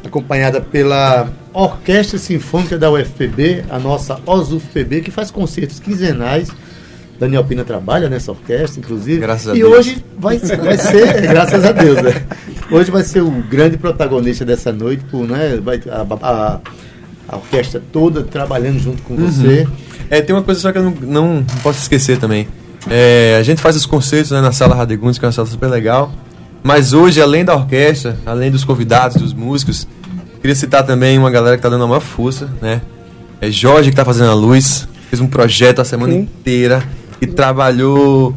acompanhada 0.06 0.60
pela 0.62 1.30
Orquestra 1.54 2.18
Sinfônica 2.18 2.77
da 2.77 2.92
UFPB, 2.92 3.63
a 3.70 3.77
nossa 3.80 4.20
OSUFPB, 4.25 5.01
que 5.01 5.12
faz 5.12 5.30
concertos 5.32 5.80
quinzenais. 5.80 6.50
Daniel 7.20 7.44
Pina 7.44 7.63
trabalha 7.63 8.10
nessa 8.10 8.32
orquestra, 8.32 8.80
inclusive. 8.80 9.20
Graças 9.20 9.48
a 9.50 9.56
e 9.56 9.60
Deus. 9.60 9.74
hoje 9.77 10.06
vai, 10.18 10.38
vai 10.38 10.77
ser, 10.77 11.22
graças 11.22 11.66
a 11.66 11.72
Deus, 11.72 12.01
né? 12.01 12.13
Hoje 12.70 12.92
vai 12.92 13.04
ser 13.04 13.22
o 13.22 13.32
grande 13.32 13.77
protagonista 13.77 14.46
dessa 14.46 14.72
noite, 14.72 15.04
por, 15.10 15.27
né? 15.27 15.60
Vai, 15.63 15.82
a, 15.89 16.06
a- 16.27 16.60
a 17.30 17.36
orquestra 17.36 17.82
toda 17.92 18.24
trabalhando 18.24 18.80
junto 18.80 19.01
com 19.04 19.16
você. 19.16 19.68
É, 20.10 20.22
tem 20.22 20.34
uma 20.36 20.44
coisa 20.44 20.62
só 20.62 20.72
que 20.72 20.77
eu 20.77 20.84
não, 20.84 20.92
não 21.01 21.46
posso 21.63 21.80
esquecer 21.82 22.18
também. 22.20 22.48
É, 22.89 23.38
a 23.39 23.44
gente 23.44 23.62
faz 23.62 23.75
os 23.75 23.86
concertos 23.86 24.32
né, 24.32 24.41
na 24.41 24.51
sala 24.51 24.75
Radegundes, 24.75 25.20
que 25.20 25.25
é 25.25 25.27
uma 25.27 25.32
sala 25.32 25.48
super 25.48 25.67
legal. 25.67 26.12
Mas 26.63 26.94
hoje, 26.94 27.22
além 27.22 27.46
da 27.46 27.56
orquestra, 27.56 28.17
além 28.25 28.51
dos 28.51 28.63
convidados, 28.63 29.17
dos 29.17 29.34
músicos, 29.34 29.88
queria 30.41 30.56
citar 30.56 30.86
também 30.86 31.17
uma 31.17 31.32
galera 31.32 31.56
que 31.56 31.63
tá 31.63 31.70
dando 31.70 31.84
a 31.84 31.88
maior 31.88 32.01
força, 32.01 32.50
né? 32.62 32.82
É 33.39 33.51
Jorge 33.51 33.89
que 33.89 33.96
tá 33.96 34.03
fazendo 34.03 34.32
a 34.32 34.34
luz, 34.34 34.88
fez 35.10 35.22
um 35.22 35.27
projeto 35.27 35.79
a 35.79 35.86
semana 35.86 36.13
Sim. 36.13 36.20
inteira 36.20 36.84
e 37.22 37.27
trabalhou 37.27 38.36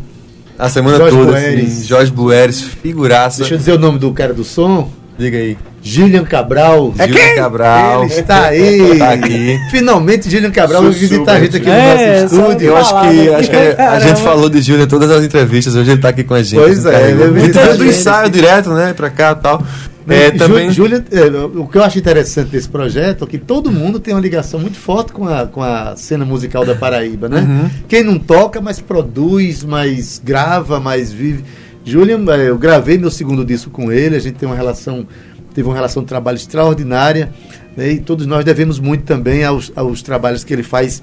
a 0.59 0.69
semana 0.69 0.99
Jorge 0.99 1.17
toda. 1.17 1.33
Bueres. 1.33 1.73
Assim, 1.73 1.85
Jorge 1.87 2.13
Bueres, 2.13 2.63
figuraça. 2.63 3.39
Deixa 3.39 3.55
eu 3.55 3.59
dizer 3.59 3.73
o 3.73 3.79
nome 3.79 3.99
do 3.99 4.13
cara 4.13 4.35
do 4.35 4.45
som. 4.45 4.91
Diga 5.19 5.39
aí. 5.39 5.57
Gillian 5.83 6.25
Cabral. 6.25 6.95
Júlia 6.99 7.35
Cabral. 7.37 8.05
Ele 8.05 8.13
está 8.15 8.47
aí. 8.49 8.99
Tá 8.99 9.13
aqui. 9.13 9.59
Finalmente 9.71 10.29
Gillian 10.31 10.51
Cabral 10.51 10.83
vai 10.83 10.93
Sussurro, 10.93 11.09
visitar 11.11 11.33
a 11.33 11.41
gente 11.41 11.57
aqui 11.57 11.67
no 11.67 11.73
É, 11.73 12.23
nosso 12.23 12.37
só 12.37 12.43
estúdio. 12.49 12.67
Eu 12.69 12.77
acho 12.77 12.89
que, 12.89 12.95
Falava. 12.95 13.37
acho 13.39 13.51
que 13.51 13.57
a 13.57 14.01
gente 14.01 14.21
falou 14.23 14.49
de 14.51 14.61
Júlia 14.63 14.85
em 14.85 14.89
todas 14.89 15.11
as 15.11 15.25
entrevistas, 15.25 15.75
hoje 15.75 15.91
ele 15.93 16.01
tá 16.01 16.09
aqui 16.11 16.23
com 16.25 16.35
a 16.35 16.43
gente. 16.43 16.61
Pois 16.61 16.85
é, 16.85 16.91
Tá 16.93 16.99
aí. 16.99 17.13
ele 17.13 17.45
E 17.47 17.53
tá 17.53 17.63
a 17.63 17.67
do 17.69 17.73
gente. 17.79 17.89
ensaio 17.89 18.31
direto, 18.31 18.71
né, 18.71 18.93
pra 18.93 19.09
cá 19.11 19.35
e 19.39 19.43
tal. 19.43 19.63
É, 20.09 20.31
também... 20.33 20.71
Júlia, 20.73 21.05
é, 21.13 21.25
o 21.57 21.67
que 21.69 21.79
eu 21.79 21.83
acho 21.85 21.97
interessante 21.99 22.49
desse 22.49 22.69
projeto 22.69 23.25
é 23.25 23.27
que 23.29 23.39
todo 23.39 23.71
mundo 23.71 24.01
tem 24.01 24.13
uma 24.13 24.21
ligação 24.21 24.59
muito 24.59 24.77
forte 24.77 25.13
com 25.13 25.27
a, 25.29 25.47
com 25.47 25.63
a 25.63 25.95
cena 25.97 26.25
musical 26.25 26.65
da 26.65 26.75
Paraíba, 26.75 27.29
né? 27.29 27.41
Uhum. 27.41 27.71
Quem 27.87 28.03
não 28.03 28.19
toca, 28.19 28.61
mas 28.61 28.81
produz, 28.81 29.63
mais 29.63 30.21
grava, 30.23 30.81
mais 30.81 31.13
vive. 31.13 31.45
Julian, 31.85 32.21
é, 32.35 32.49
eu 32.49 32.59
gravei 32.59 32.99
meu 32.99 33.11
segundo 33.11 33.45
disco 33.45 33.71
com 33.71 33.93
ele, 33.93 34.17
a 34.17 34.19
gente 34.19 34.35
tem 34.35 34.49
uma 34.49 34.57
relação, 34.57 35.07
teve 35.55 35.69
uma 35.69 35.75
relação 35.75 36.03
de 36.03 36.09
trabalho 36.09 36.37
extraordinária, 36.37 37.31
né? 37.77 37.93
e 37.93 37.99
todos 38.01 38.27
nós 38.27 38.45
devemos 38.45 38.79
muito 38.79 39.05
também 39.05 39.45
aos, 39.45 39.73
aos 39.77 40.03
trabalhos 40.03 40.45
que 40.45 40.53
ele 40.53 40.63
faz 40.63 41.03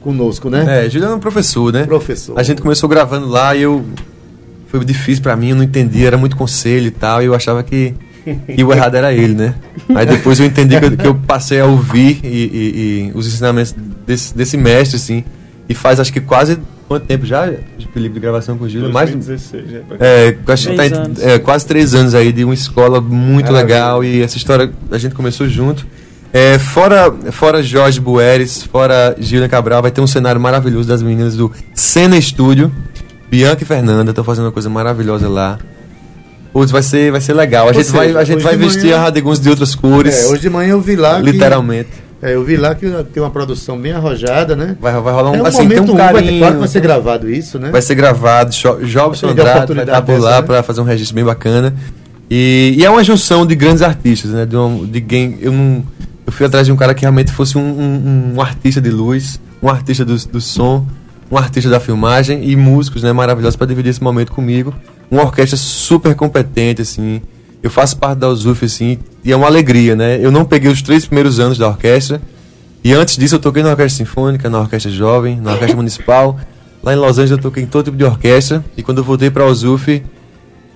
conosco, 0.00 0.48
né? 0.48 0.86
É, 0.86 0.90
Júlia 0.90 1.06
é 1.06 1.14
um 1.14 1.18
professor, 1.18 1.72
né? 1.72 1.84
Professor. 1.84 2.38
A 2.38 2.42
gente 2.42 2.62
começou 2.62 2.88
gravando 2.88 3.26
lá 3.26 3.54
e 3.56 3.62
eu... 3.62 3.84
Foi 4.68 4.84
difícil 4.84 5.22
pra 5.22 5.36
mim, 5.36 5.50
eu 5.50 5.56
não 5.56 5.62
entendia, 5.62 6.06
era 6.08 6.16
muito 6.18 6.36
conselho 6.36 6.86
e 6.88 6.90
tal, 6.90 7.22
e 7.22 7.26
eu 7.26 7.34
achava 7.34 7.62
que, 7.62 7.94
que 8.54 8.62
o 8.64 8.72
errado 8.72 8.96
era 8.96 9.12
ele, 9.12 9.32
né? 9.34 9.54
Aí 9.94 10.04
depois 10.04 10.38
eu 10.40 10.46
entendi 10.46 10.78
que 10.78 10.84
eu, 10.86 10.96
que 10.96 11.06
eu 11.06 11.14
passei 11.14 11.60
a 11.60 11.66
ouvir 11.66 12.18
e, 12.24 12.26
e- 12.28 13.08
e 13.08 13.12
os 13.14 13.26
ensinamentos 13.26 13.74
desse, 14.06 14.36
desse 14.36 14.56
mestre, 14.56 14.96
assim, 14.96 15.24
e 15.68 15.74
faz 15.74 15.98
acho 16.00 16.12
que 16.12 16.20
quase... 16.20 16.58
Quanto 16.88 17.04
tempo 17.06 17.26
já, 17.26 17.52
Felipe, 17.92 18.14
de 18.14 18.20
gravação 18.20 18.56
com 18.56 18.64
o 18.64 18.68
Júlio? 18.68 18.92
Mais, 18.92 19.10
2016, 19.10 19.70
já. 19.70 19.78
É, 19.98 20.36
acho 20.46 20.68
que 20.70 20.76
tá 20.76 20.84
é, 21.20 21.38
quase 21.38 21.66
três 21.66 21.94
anos 21.94 22.14
aí 22.14 22.32
de 22.32 22.44
uma 22.44 22.54
escola 22.54 23.00
muito 23.00 23.50
Maravilha. 23.52 23.74
legal 23.76 24.04
e 24.04 24.22
essa 24.22 24.36
história 24.36 24.70
a 24.90 24.98
gente 24.98 25.14
começou 25.14 25.48
junto. 25.48 25.84
É, 26.32 26.58
fora, 26.58 27.12
fora 27.32 27.62
Jorge 27.62 28.00
Bueres, 28.00 28.62
fora 28.62 29.16
Gilda 29.18 29.48
Cabral, 29.48 29.82
vai 29.82 29.90
ter 29.90 30.00
um 30.00 30.06
cenário 30.06 30.40
maravilhoso 30.40 30.88
das 30.88 31.02
meninas 31.02 31.34
do 31.36 31.50
Cena 31.74 32.16
Estúdio. 32.16 32.70
Bianca 33.28 33.62
e 33.64 33.66
Fernanda 33.66 34.10
estão 34.10 34.22
fazendo 34.22 34.44
uma 34.44 34.52
coisa 34.52 34.68
maravilhosa 34.70 35.28
lá. 35.28 35.58
Putz, 36.52 36.70
vai 36.70 36.82
ser, 36.82 37.10
vai 37.10 37.20
ser 37.20 37.34
legal. 37.34 37.64
A 37.64 37.68
Ou 37.68 37.74
gente 37.74 37.86
seja, 37.86 37.98
vai, 37.98 38.16
a 38.16 38.24
gente 38.24 38.42
vai 38.42 38.56
vestir 38.56 38.84
manhã- 38.84 38.96
a 38.98 39.00
Radeguns 39.02 39.40
de 39.40 39.50
outras 39.50 39.74
cores. 39.74 40.24
É, 40.24 40.26
hoje 40.28 40.42
de 40.42 40.50
manhã 40.50 40.70
eu 40.70 40.80
vi 40.80 40.94
lá 40.94 41.16
que- 41.16 41.22
literalmente. 41.32 41.90
É, 42.22 42.34
eu 42.34 42.42
vi 42.44 42.56
lá 42.56 42.74
que 42.74 42.86
tem 43.12 43.22
uma 43.22 43.30
produção 43.30 43.78
bem 43.78 43.92
arrojada, 43.92 44.56
né? 44.56 44.76
Vai, 44.80 44.92
vai 45.00 45.12
rolar 45.12 45.30
um, 45.30 45.34
é 45.36 45.42
um 45.42 45.46
assim, 45.46 45.68
tem 45.68 45.78
momento 45.78 45.80
um 45.90 45.94
único, 45.94 45.96
vai 45.96 46.08
ter- 46.08 46.22
carinho. 46.22 46.38
claro 46.40 46.54
que 46.54 46.58
vai 46.60 46.68
ser 46.68 46.80
gravado 46.80 47.30
isso, 47.30 47.58
né? 47.58 47.70
Vai 47.70 47.82
ser 47.82 47.94
gravado. 47.94 48.50
Jo- 48.52 48.80
Jobson 48.84 49.28
Andrade 49.28 49.72
vai 49.74 49.84
estar 49.84 50.02
por 50.02 50.18
lá 50.18 50.40
né? 50.40 50.42
para 50.46 50.62
fazer 50.62 50.80
um 50.80 50.84
registro 50.84 51.14
bem 51.14 51.24
bacana. 51.24 51.74
E, 52.30 52.74
e 52.78 52.84
é 52.84 52.90
uma 52.90 53.04
junção 53.04 53.46
de 53.46 53.54
grandes 53.54 53.82
artistas, 53.82 54.30
né? 54.32 54.44
De, 54.46 54.56
um, 54.56 54.84
de 54.86 55.00
quem 55.00 55.38
eu 55.40 55.52
não. 55.52 55.84
Eu 56.26 56.32
fui 56.32 56.44
atrás 56.44 56.66
de 56.66 56.72
um 56.72 56.76
cara 56.76 56.92
que 56.92 57.02
realmente 57.02 57.30
fosse 57.30 57.56
um, 57.56 57.60
um- 57.62 58.32
um 58.36 58.40
artista 58.40 58.80
de 58.80 58.90
luz, 58.90 59.40
um 59.62 59.68
artista 59.68 60.04
do, 60.04 60.16
do 60.26 60.40
som, 60.40 60.84
um 61.30 61.36
artista 61.38 61.70
da 61.70 61.78
filmagem 61.78 62.48
e 62.48 62.56
músicos, 62.56 63.02
né? 63.04 63.12
Maravilhosos 63.12 63.54
para 63.56 63.66
dividir 63.68 63.90
esse 63.90 64.02
momento 64.02 64.32
comigo. 64.32 64.74
Uma 65.08 65.22
orquestra 65.22 65.56
super 65.56 66.14
competente, 66.16 66.82
assim. 66.82 67.22
Eu 67.66 67.70
faço 67.70 67.96
parte 67.96 68.18
da 68.18 68.28
USUF, 68.28 68.64
assim, 68.64 68.96
e 69.24 69.32
é 69.32 69.36
uma 69.36 69.48
alegria, 69.48 69.96
né? 69.96 70.20
Eu 70.22 70.30
não 70.30 70.44
peguei 70.44 70.70
os 70.70 70.80
três 70.82 71.04
primeiros 71.04 71.40
anos 71.40 71.58
da 71.58 71.66
orquestra. 71.66 72.20
E 72.84 72.92
antes 72.92 73.16
disso 73.16 73.34
eu 73.34 73.38
toquei 73.40 73.60
na 73.60 73.70
orquestra 73.70 74.04
sinfônica, 74.04 74.48
na 74.48 74.60
orquestra 74.60 74.88
jovem, 74.92 75.40
na 75.40 75.50
orquestra 75.50 75.74
municipal. 75.76 76.38
Lá 76.80 76.92
em 76.92 76.96
Los 76.96 77.18
Angeles 77.18 77.32
eu 77.32 77.38
toquei 77.38 77.64
em 77.64 77.66
todo 77.66 77.86
tipo 77.86 77.96
de 77.96 78.04
orquestra. 78.04 78.64
E 78.76 78.84
quando 78.84 78.98
eu 78.98 79.04
voltei 79.04 79.30
para 79.32 79.42
a 79.42 79.46
USUF, 79.48 80.00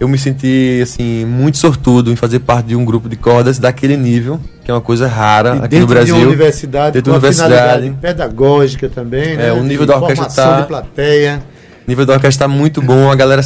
eu 0.01 0.09
me 0.09 0.19
senti 0.19 0.81
assim 0.83 1.25
muito 1.25 1.59
sortudo 1.59 2.11
em 2.11 2.17
fazer 2.17 2.41
parte 2.41 2.67
de 2.67 2.75
um 2.75 2.85
grupo 2.85 3.09
de 3.09 3.15
cordas 3.15 3.57
daquele 3.61 3.97
nível, 3.97 4.41
que 4.65 4.71
é 4.73 4.75
uma 4.75 4.81
coisa 4.81 5.07
rara 5.07 5.59
E 5.63 5.65
aqui 5.67 5.79
no 5.79 5.87
Brasil. 5.87 6.17
de 6.17 6.21
uma 6.23 6.27
universidade, 6.27 6.95
Dentro 6.95 7.13
uma 7.13 7.19
universidade. 7.19 7.95
pedagógica 8.01 8.89
também, 8.89 9.37
né? 9.37 9.51
É, 9.51 9.53
o 9.53 9.63
nível 9.63 9.87
De 9.87 9.93
da 9.93 9.99
orquestra 9.99 10.29
formação 10.29 10.55
tá- 10.55 10.61
de 10.63 10.67
plateia. 10.67 11.41
Nível 11.87 12.05
da 12.05 12.15
orquestra 12.15 12.47
está 12.47 12.49
muito 12.49 12.83
bom, 12.83 13.11
a 13.13 13.15
galera. 13.15 13.43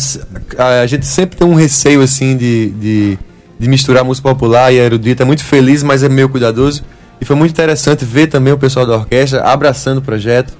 A, 0.56 0.80
a 0.80 0.86
gente 0.86 1.04
sempre 1.06 1.36
tem 1.36 1.46
um 1.46 1.54
receio 1.54 2.00
assim 2.02 2.36
de, 2.36 2.70
de, 2.70 3.18
de 3.58 3.68
misturar 3.68 4.04
música 4.04 4.28
popular 4.28 4.72
e 4.72 4.76
erudita. 4.78 5.22
É 5.22 5.26
muito 5.26 5.44
feliz, 5.44 5.82
mas 5.82 6.02
é 6.02 6.08
meio 6.08 6.28
cuidadoso. 6.28 6.82
E 7.20 7.24
foi 7.24 7.36
muito 7.36 7.52
interessante 7.52 8.04
ver 8.04 8.26
também 8.26 8.52
o 8.52 8.58
pessoal 8.58 8.84
da 8.86 8.94
orquestra 8.96 9.42
abraçando 9.42 9.98
o 9.98 10.02
projeto. 10.02 10.50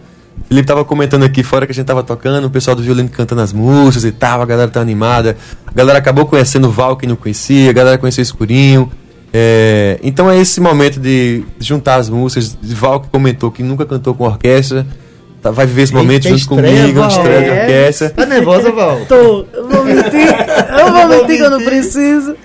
O 0.45 0.49
Felipe 0.49 0.67
tava 0.67 0.85
comentando 0.85 1.25
aqui 1.25 1.43
fora 1.43 1.65
que 1.67 1.73
a 1.73 1.75
gente 1.75 1.87
tava 1.87 2.03
tocando, 2.03 2.47
o 2.47 2.51
pessoal 2.51 2.75
do 2.77 2.83
violino 2.83 3.09
cantando 3.09 3.41
as 3.41 3.53
músicas 3.53 4.05
e 4.05 4.13
tal, 4.13 4.43
a 4.43 4.47
galera 4.47 4.69
tá 4.71 4.81
animada. 4.81 5.37
A 5.67 5.73
galera 5.73 5.99
acabou 5.99 6.27
conhecendo 6.27 6.69
o 6.69 6.71
Val, 6.71 6.97
quem 6.97 7.09
não 7.09 7.17
conhecia, 7.17 7.71
a 7.71 7.73
galera 7.73 7.99
conheceu 7.99 8.23
o 8.23 8.25
Escurinho. 8.25 8.91
É, 9.33 9.99
então 10.03 10.31
é 10.31 10.39
esse 10.39 10.61
momento 10.61 11.01
de 11.01 11.45
juntar 11.59 11.97
as 11.97 12.09
músicas. 12.09 12.57
De 12.61 12.75
Val 12.75 13.01
que 13.01 13.09
comentou 13.09 13.51
que 13.51 13.63
nunca 13.63 13.85
cantou 13.85 14.15
com 14.15 14.25
orquestra, 14.25 14.87
tá- 15.43 15.51
vai 15.51 15.67
viver 15.67 15.83
esse 15.83 15.95
momento 15.95 16.27
Eita, 16.27 16.37
junto 16.39 16.55
estreia, 16.55 16.81
comigo, 16.83 17.01
Val. 17.01 17.09
estreia 17.09 17.41
de 17.43 17.49
É. 17.49 17.61
orquestra. 17.61 18.11
Tá 18.11 18.27
nervosa, 18.27 18.71
Val? 18.73 19.01
Tô, 19.09 19.45
eu 19.53 19.69
vou 19.69 19.85
mentir, 19.85 20.29
eu 20.79 20.93
vou 20.93 21.09
mentir 21.09 21.37
que 21.37 21.43
eu 21.43 21.51
não 21.51 21.63
preciso. 21.63 22.37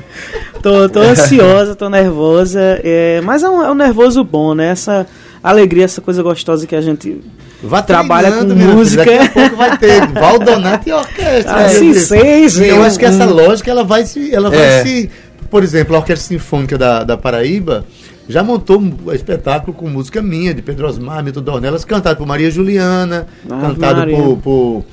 Tô, 0.62 0.90
tô 0.90 1.00
ansiosa, 1.02 1.76
tô 1.76 1.90
nervosa, 1.90 2.60
é, 2.84 3.22
mas 3.22 3.44
é 3.44 3.50
um, 3.50 3.64
é 3.64 3.72
um 3.72 3.76
nervoso 3.76 4.24
bom, 4.24 4.54
né? 4.54 4.70
Essa 4.72 5.06
alegria, 5.44 5.86
essa 5.86 6.02
coisa 6.02 6.22
gostosa 6.22 6.68
que 6.68 6.76
a 6.76 6.82
gente 6.82 7.22
Vá 7.62 7.82
Trabalha 7.82 8.32
com 8.32 8.46
música. 8.46 9.04
Daqui 9.04 9.18
a 9.18 9.30
pouco 9.30 9.56
vai 9.58 9.78
ter 9.78 10.08
Valdonato 10.14 10.88
e 10.88 10.94
orquestra. 10.94 11.66
Assim 11.66 11.90
né? 11.90 11.94
seja, 12.00 12.66
E 12.66 12.70
eu 12.70 12.78
um- 12.78 12.84
acho 12.84 12.98
que 12.98 13.04
essa 13.06 13.26
lógica 13.26 13.70
ela 13.70 13.84
vai 13.84 14.06
se. 14.06 14.34
Ela 14.34 14.50
vai 14.50 14.60
É. 14.60 14.84
se. 14.84 15.10
Por 15.50 15.62
exemplo, 15.64 15.96
a 15.96 16.00
Orquestra 16.00 16.26
Sinfônica 16.28 16.78
da, 16.78 17.04
da 17.04 17.18
Paraíba 17.18 17.84
já 18.30 18.44
montou 18.44 18.80
um 18.80 19.12
espetáculo 19.12 19.74
com 19.76 19.90
música 19.90 20.22
minha, 20.22 20.54
de 20.54 20.62
Pedro 20.62 20.88
Osmar, 20.88 21.22
Milton 21.24 21.42
Dornelas, 21.42 21.84
cantado 21.84 22.18
por 22.18 22.28
Maria 22.28 22.52
Juliana, 22.52 23.26
Ave 23.50 23.62
cantado 23.62 24.00
Maria. 24.00 24.16
por, 24.16 24.38
por 24.38 24.86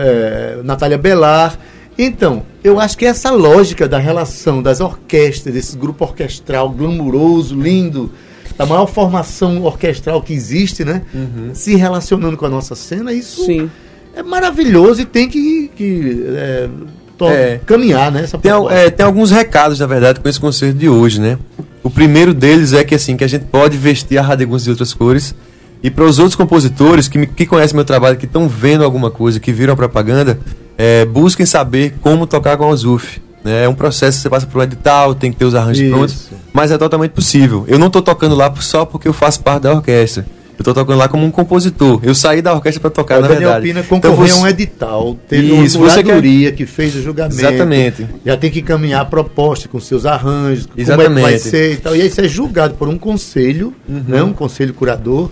é, 0.00 0.58
Natália 0.64 0.98
Belar. 0.98 1.56
Então, 1.98 2.42
eu 2.64 2.80
acho 2.80 2.96
que 2.96 3.04
essa 3.04 3.30
lógica 3.30 3.86
da 3.88 3.98
relação 3.98 4.62
das 4.62 4.80
orquestras, 4.80 5.54
desse 5.54 5.76
grupo 5.76 6.04
orquestral 6.04 6.70
glamuroso, 6.70 7.54
lindo, 7.54 8.10
da 8.56 8.64
maior 8.66 8.86
formação 8.86 9.62
orquestral 9.62 10.22
que 10.22 10.32
existe, 10.32 10.84
né? 10.84 11.02
Se 11.54 11.74
relacionando 11.76 12.36
com 12.36 12.46
a 12.46 12.48
nossa 12.48 12.74
cena, 12.74 13.12
isso 13.12 13.44
Sim. 13.44 13.70
é 14.14 14.22
maravilhoso 14.22 15.02
e 15.02 15.04
tem 15.04 15.28
que, 15.28 15.70
que 15.76 16.24
é, 16.28 16.68
to- 17.18 17.26
É. 17.28 17.60
caminhar, 17.66 18.10
né? 18.10 18.22
Essa 18.24 18.38
Tem, 18.38 18.50
é, 18.70 18.90
tem 18.90 19.04
alguns 19.04 19.30
recados, 19.30 19.78
na 19.78 19.86
verdade, 19.86 20.20
com 20.20 20.28
esse 20.28 20.40
concerto 20.40 20.78
de 20.78 20.88
hoje, 20.88 21.20
né? 21.20 21.38
O 21.82 21.90
primeiro 21.90 22.32
deles 22.32 22.72
é 22.72 22.84
que 22.84 22.94
assim, 22.94 23.16
que 23.16 23.24
a 23.24 23.28
gente 23.28 23.44
pode 23.46 23.76
vestir 23.76 24.16
a 24.18 24.22
Radeguns 24.22 24.64
de 24.64 24.70
outras 24.70 24.94
cores. 24.94 25.34
E 25.82 25.90
para 25.90 26.04
os 26.04 26.20
outros 26.20 26.36
compositores 26.36 27.08
que, 27.08 27.18
me, 27.18 27.26
que 27.26 27.44
conhecem 27.44 27.74
meu 27.74 27.84
trabalho, 27.84 28.16
que 28.16 28.24
estão 28.24 28.48
vendo 28.48 28.84
alguma 28.84 29.10
coisa, 29.10 29.40
que 29.40 29.50
viram 29.52 29.72
a 29.74 29.76
propaganda, 29.76 30.38
é, 30.78 31.04
busquem 31.04 31.46
saber 31.46 31.94
como 32.00 32.26
tocar 32.26 32.56
com 32.56 32.70
a 32.70 32.74
Zuf. 32.76 33.20
Né? 33.44 33.64
É 33.64 33.68
um 33.68 33.74
processo 33.74 34.18
que 34.18 34.22
você 34.22 34.30
passa 34.30 34.46
por 34.46 34.60
um 34.60 34.62
edital, 34.62 35.14
tem 35.14 35.32
que 35.32 35.36
ter 35.38 35.44
os 35.44 35.54
arranjos 35.54 35.82
Isso. 35.82 35.90
prontos, 35.92 36.28
mas 36.52 36.70
é 36.70 36.78
totalmente 36.78 37.10
possível. 37.12 37.64
Eu 37.66 37.78
não 37.78 37.88
estou 37.88 38.00
tocando 38.02 38.34
lá 38.34 38.52
só 38.60 38.84
porque 38.84 39.08
eu 39.08 39.12
faço 39.12 39.40
parte 39.42 39.62
da 39.62 39.72
orquestra. 39.72 40.24
Eu 40.56 40.62
estou 40.62 40.74
tocando 40.74 40.98
lá 40.98 41.08
como 41.08 41.24
um 41.26 41.30
compositor. 41.30 41.98
Eu 42.04 42.14
saí 42.14 42.40
da 42.40 42.52
orquestra 42.52 42.78
para 42.80 42.90
tocar, 42.90 43.18
o 43.18 43.22
na 43.22 43.26
Daniel 43.28 43.48
verdade. 43.50 43.66
Pina 43.66 43.80
Então, 43.80 43.98
concorreu 44.12 44.32
a 44.34 44.36
um 44.36 44.40
você- 44.42 44.48
edital, 44.50 45.16
teve 45.26 45.46
Isso, 45.64 45.78
uma 45.80 45.88
você 45.90 46.02
curadoria 46.04 46.52
que 46.52 46.66
fez 46.66 46.94
o 46.94 47.02
julgamento. 47.02 47.40
Exatamente. 47.40 48.06
Já 48.24 48.36
tem 48.36 48.48
que 48.50 48.60
encaminhar 48.60 49.00
a 49.00 49.04
proposta 49.04 49.66
com 49.66 49.80
seus 49.80 50.06
arranjos, 50.06 50.66
como 50.66 50.74
é 50.74 50.76
que 50.76 50.82
Exatamente. 50.82 51.22
vai 51.22 51.38
ser 51.38 51.72
e 51.72 51.76
tal. 51.78 51.96
E 51.96 52.02
aí 52.02 52.06
isso 52.06 52.20
é 52.20 52.28
julgado 52.28 52.74
por 52.74 52.86
um 52.86 52.96
conselho, 52.98 53.74
Uhum. 53.88 54.04
né, 54.06 54.22
um 54.22 54.32
conselho 54.32 54.72
curador, 54.74 55.30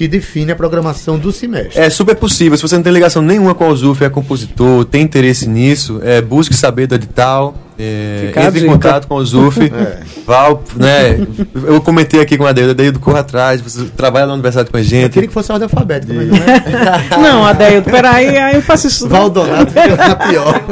que 0.00 0.08
define 0.08 0.50
a 0.50 0.56
programação 0.56 1.18
do 1.18 1.30
semestre. 1.30 1.78
É 1.78 1.90
super 1.90 2.16
possível. 2.16 2.56
Se 2.56 2.62
você 2.62 2.74
não 2.74 2.82
tem 2.82 2.90
ligação 2.90 3.20
nenhuma 3.20 3.54
com 3.54 3.64
a 3.64 3.68
Uzuf, 3.68 4.02
é 4.02 4.08
compositor, 4.08 4.82
tem 4.86 5.02
interesse 5.02 5.46
nisso, 5.46 6.00
é, 6.02 6.22
busque 6.22 6.54
saber 6.54 6.86
do 6.86 6.94
edital, 6.94 7.54
é, 7.78 8.32
entre 8.34 8.64
em 8.64 8.66
contato 8.66 9.06
com 9.06 9.18
a 9.18 9.18
Uzuf. 9.18 9.60
É. 9.60 9.98
Val, 10.26 10.64
né? 10.74 11.20
Eu 11.66 11.82
comentei 11.82 12.18
aqui 12.18 12.38
com 12.38 12.46
a 12.46 12.52
Deildo, 12.52 12.70
a 12.70 12.74
Deildo 12.74 12.98
corra 12.98 13.20
atrás, 13.20 13.60
você 13.60 13.84
trabalha 13.94 14.26
na 14.26 14.32
universidade 14.32 14.70
com 14.70 14.78
a 14.78 14.80
Eu 14.80 14.84
gente. 14.84 15.12
queria 15.12 15.28
que 15.28 15.34
fosse 15.34 15.52
ordem 15.52 15.64
alfabética, 15.64 16.14
mas 16.14 16.28
não 16.28 16.36
é. 16.36 17.20
Não, 17.20 17.44
Adeildo, 17.44 17.90
peraí, 17.90 18.38
aí 18.38 18.54
eu 18.54 18.62
faço 18.62 18.86
isso. 18.86 19.06
Valdonato 19.06 19.70
fica 19.70 20.16
pior. 20.16 20.62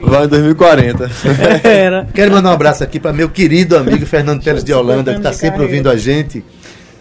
Vai 0.00 0.24
em 0.24 0.28
2040. 0.28 1.10
Era. 1.62 2.08
Quero 2.14 2.32
mandar 2.32 2.48
um 2.48 2.54
abraço 2.54 2.82
aqui 2.82 2.98
para 2.98 3.12
meu 3.12 3.28
querido 3.28 3.76
amigo 3.76 4.06
Fernando 4.06 4.42
Teles 4.42 4.64
de 4.64 4.72
Holanda, 4.72 5.12
que 5.12 5.18
está 5.18 5.34
sempre 5.34 5.60
ouvindo 5.60 5.90
a 5.90 5.96
gente. 5.98 6.42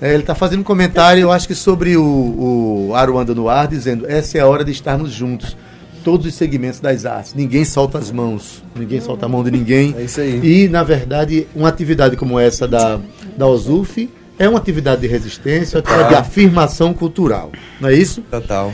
É, 0.01 0.13
ele 0.13 0.21
está 0.21 0.35
fazendo 0.35 0.59
um 0.59 0.63
comentário, 0.63 1.21
eu 1.21 1.31
acho 1.31 1.47
que 1.47 1.55
sobre 1.55 1.97
o, 1.97 2.89
o 2.89 2.95
Aruanda 2.95 3.33
no 3.33 3.49
ar, 3.49 3.67
dizendo: 3.67 4.05
essa 4.07 4.37
é 4.37 4.41
a 4.41 4.47
hora 4.47 4.63
de 4.63 4.71
estarmos 4.71 5.11
juntos. 5.11 5.57
Todos 6.03 6.25
os 6.25 6.35
segmentos 6.35 6.79
das 6.79 7.05
artes. 7.05 7.33
Ninguém 7.33 7.65
solta 7.65 7.97
as 7.97 8.11
mãos. 8.11 8.63
Ninguém 8.73 9.01
solta 9.01 9.25
a 9.25 9.29
mão 9.29 9.43
de 9.43 9.51
ninguém. 9.51 9.93
É 9.97 10.03
isso 10.03 10.21
aí. 10.21 10.39
E, 10.41 10.69
na 10.69 10.81
verdade, 10.81 11.47
uma 11.53 11.67
atividade 11.67 12.15
como 12.15 12.39
essa 12.39 12.65
da, 12.65 12.97
da 13.35 13.45
OSUF 13.45 14.09
é 14.39 14.47
uma 14.47 14.57
atividade 14.57 15.01
de 15.01 15.07
resistência, 15.07 15.75
uma 15.75 15.79
atividade 15.81 16.09
de 16.09 16.15
afirmação 16.15 16.93
cultural. 16.93 17.51
Não 17.81 17.89
é 17.89 17.93
isso? 17.93 18.21
Total. 18.21 18.71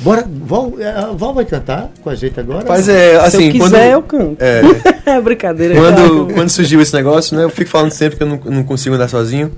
Bora, 0.00 0.28
Val, 0.28 0.74
é, 0.78 0.90
a 0.90 1.06
Val 1.12 1.32
vai 1.32 1.44
cantar 1.44 1.90
com 2.02 2.10
a 2.10 2.14
gente 2.14 2.38
agora? 2.38 2.64
Mas 2.68 2.88
é, 2.88 3.16
assim, 3.16 3.38
Se 3.38 3.46
eu 3.46 3.52
quiser, 3.52 3.68
quando, 3.70 3.92
eu 3.92 4.02
canto. 4.02 4.42
É, 4.42 4.62
É 5.16 5.20
brincadeira. 5.20 5.74
quando, 5.74 6.34
quando 6.34 6.48
surgiu 6.50 6.80
esse 6.80 6.92
negócio, 6.92 7.36
né, 7.36 7.44
eu 7.44 7.50
fico 7.50 7.70
falando 7.70 7.92
sempre 7.92 8.16
que 8.16 8.22
eu 8.22 8.26
não, 8.26 8.40
não 8.44 8.64
consigo 8.64 8.94
andar 8.94 9.08
sozinho. 9.08 9.50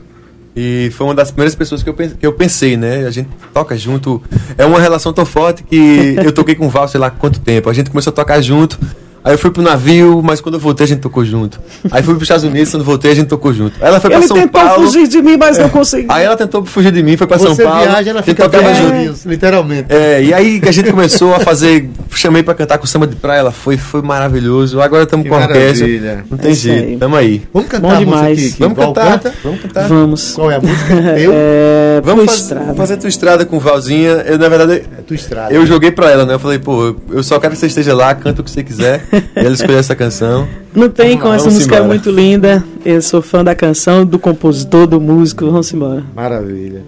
E 0.57 0.91
foi 0.93 1.07
uma 1.07 1.15
das 1.15 1.31
primeiras 1.31 1.55
pessoas 1.55 1.83
que 1.83 1.89
eu, 1.89 1.95
pensei, 1.95 2.17
que 2.17 2.27
eu 2.27 2.33
pensei, 2.33 2.77
né? 2.77 3.07
A 3.07 3.11
gente 3.11 3.29
toca 3.53 3.77
junto. 3.77 4.23
É 4.57 4.65
uma 4.65 4.81
relação 4.81 5.13
tão 5.13 5.27
forte 5.27 5.65
que 5.65 6.17
eu 6.25 6.33
toquei 6.33 6.55
com 6.55 6.67
o 6.67 6.71
Val, 6.71 6.87
sei 6.87 7.01
lá 7.01 7.11
quanto 7.11 7.41
tempo. 7.41 7.69
A 7.69 7.73
gente 7.73 7.91
começou 7.91 8.13
a 8.13 8.15
tocar 8.15 8.41
junto. 8.41 8.79
Aí 9.25 9.33
eu 9.33 9.39
fui 9.39 9.51
pro 9.51 9.63
navio, 9.63 10.21
mas 10.23 10.39
quando 10.43 10.57
eu 10.57 10.61
voltei 10.61 10.85
a 10.85 10.87
gente 10.87 11.01
tocou 11.01 11.25
junto. 11.25 11.59
Aí 11.91 12.03
fui 12.03 12.13
pros 12.13 12.25
Estados 12.25 12.45
Unidos, 12.45 12.71
quando 12.71 12.85
voltei 12.85 13.11
a 13.13 13.15
gente 13.15 13.27
tocou 13.29 13.55
junto. 13.55 13.75
Aí 13.81 13.89
ela 13.89 13.99
foi 13.99 14.11
pra 14.11 14.19
Ele 14.19 14.29
São 14.29 14.37
tentou 14.37 14.61
Paulo. 14.61 14.85
fugir 14.87 15.09
de 15.09 15.23
mim, 15.23 15.37
mas 15.39 15.57
não 15.57 15.71
conseguiu. 15.71 16.13
Aí 16.13 16.25
ela 16.27 16.37
tentou 16.37 16.63
fugir 16.67 16.93
de 16.93 17.03
mim, 17.03 17.17
foi 17.17 17.27
pra 17.27 17.39
Você 17.39 17.47
São 17.55 17.57
Paulo. 17.57 17.81
viaja, 17.89 18.11
ela 18.11 18.23
fica 18.23 18.45
tocava 18.49 18.75
junto. 18.75 19.27
literalmente. 19.27 19.87
É, 19.93 20.23
e 20.23 20.35
aí 20.35 20.61
que 20.61 20.69
a 20.69 20.73
gente 20.73 20.91
começou 20.91 21.35
a 21.35 21.41
fazer, 21.41 21.89
chamei 22.15 22.43
pra 22.43 22.53
cantar 22.55 22.77
com 22.77 22.85
o 22.85 22.87
samba 22.87 23.07
de 23.07 23.17
praia, 23.17 23.39
ela 23.41 23.51
foi, 23.53 23.79
foi 23.79 24.03
maravilhoso. 24.03 24.79
Agora 24.83 25.05
estamos 25.05 25.27
com 25.27 25.35
a 25.35 25.39
orquestra. 25.39 25.87
maravilha. 25.87 26.25
Não 26.31 26.37
tem 26.37 26.51
É 26.51 26.55
jeito, 26.55 26.89
aí. 26.91 26.97
tamo 26.99 27.17
aí. 27.17 27.43
Vamos 27.53 27.69
cantar 27.71 27.89
Bom 27.95 27.99
demais. 27.99 28.53
que 28.55 28.61
Vamos 28.61 28.79
cantar. 28.79 29.11
canta? 29.13 29.35
Vamos 29.43 29.61
cantar. 29.61 29.89
Vamos. 29.89 30.33
Qual 30.35 30.51
é 30.51 30.57
a 30.57 30.61
música? 30.61 30.95
Eu? 31.19 31.33
É, 31.35 32.01
Vamos 32.05 32.27
faz- 32.27 32.41
estrada. 32.41 32.75
fazer 32.75 32.97
tua 32.99 33.09
estrada 33.09 33.47
com 33.47 33.57
o 33.57 33.61
Valzinha. 33.61 34.23
Eu, 34.27 34.39
na 34.39 34.49
verdade, 34.51 34.83
É 34.99 35.03
tua 35.03 35.15
estrada. 35.17 35.55
eu 35.55 35.65
joguei 35.67 35.91
pra 35.91 36.11
ela, 36.11 36.27
né? 36.27 36.35
Eu 36.35 36.39
falei, 36.39 36.59
pô, 36.59 36.85
eu- 36.85 36.97
eu 37.11 37.23
só 37.23 37.39
quero 37.41 37.55
que 37.55 37.59
você 37.59 37.67
esteja 37.67 37.95
lá, 37.95 38.15
canta 38.15 38.43
o 38.43 38.45
que 38.45 38.51
você 38.51 38.63
quiser. 38.63 39.03
e 39.37 39.39
ela 39.41 39.55
escolheu 39.55 39.79
essa 39.79 39.95
canção. 39.95 40.47
Não 40.75 40.89
tem 40.89 41.11
Vamos 41.11 41.21
como, 41.23 41.31
lá, 41.31 41.37
essa 41.37 41.51
música 41.51 41.75
é 41.75 41.79
embora. 41.79 41.89
muito 41.89 42.11
linda. 42.11 42.65
Eu 42.85 43.01
sou 43.01 43.23
fã 43.23 43.45
da 43.45 43.55
canção, 43.55 44.05
do 44.05 44.19
compositor, 44.19 44.87
do 44.87 45.01
músico. 45.01 45.47
Vamos 45.47 45.73
embora. 45.73 46.03
Maravilha. 46.15 46.83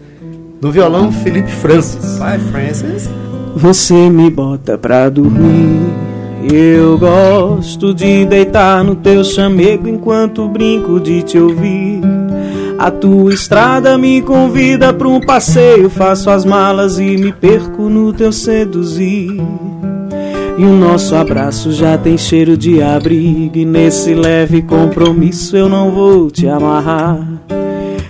No 0.60 0.72
violão, 0.72 1.12
Felipe 1.12 1.50
Francis. 1.50 2.18
Vai, 2.18 2.38
Francis. 2.38 3.08
Você 3.54 4.10
me 4.10 4.30
bota 4.30 4.76
pra 4.76 5.08
dormir. 5.08 5.86
Eu 6.52 6.98
gosto 6.98 7.92
de 7.92 8.24
deitar 8.24 8.84
no 8.84 8.94
teu 8.94 9.24
chamego 9.24 9.88
enquanto 9.88 10.48
brinco 10.48 11.00
de 11.00 11.22
te 11.22 11.38
ouvir. 11.38 12.00
A 12.78 12.90
tua 12.90 13.32
estrada 13.32 13.96
me 13.96 14.20
convida 14.20 14.92
pra 14.92 15.08
um 15.08 15.20
passeio. 15.20 15.88
Faço 15.88 16.30
as 16.30 16.44
malas 16.44 16.98
e 16.98 17.16
me 17.16 17.32
perco 17.32 17.88
no 17.88 18.12
teu 18.12 18.30
seduzir. 18.30 19.40
E 20.58 20.64
o 20.64 20.72
nosso 20.72 21.14
abraço 21.14 21.70
já 21.70 21.98
tem 21.98 22.16
cheiro 22.16 22.56
de 22.56 22.82
abrigo. 22.82 23.58
E 23.58 23.64
nesse 23.64 24.14
leve 24.14 24.62
compromisso 24.62 25.56
eu 25.56 25.68
não 25.68 25.90
vou 25.90 26.30
te 26.30 26.48
amarrar. 26.48 27.20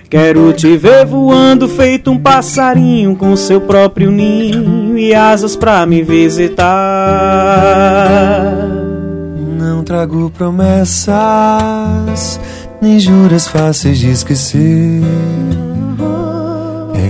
Quero 0.08 0.52
te 0.52 0.76
ver 0.76 1.04
voando 1.04 1.66
feito 1.68 2.12
um 2.12 2.18
passarinho 2.18 3.16
com 3.16 3.34
seu 3.36 3.60
próprio 3.60 4.12
ninho 4.12 4.96
e 4.96 5.12
asas 5.12 5.56
pra 5.56 5.84
me 5.84 6.02
visitar. 6.02 6.64
Não 9.58 9.82
trago 9.82 10.30
promessas, 10.30 11.18
nem 12.80 13.00
juras 13.00 13.48
fáceis 13.48 13.98
de 13.98 14.10
esquecer. 14.10 15.02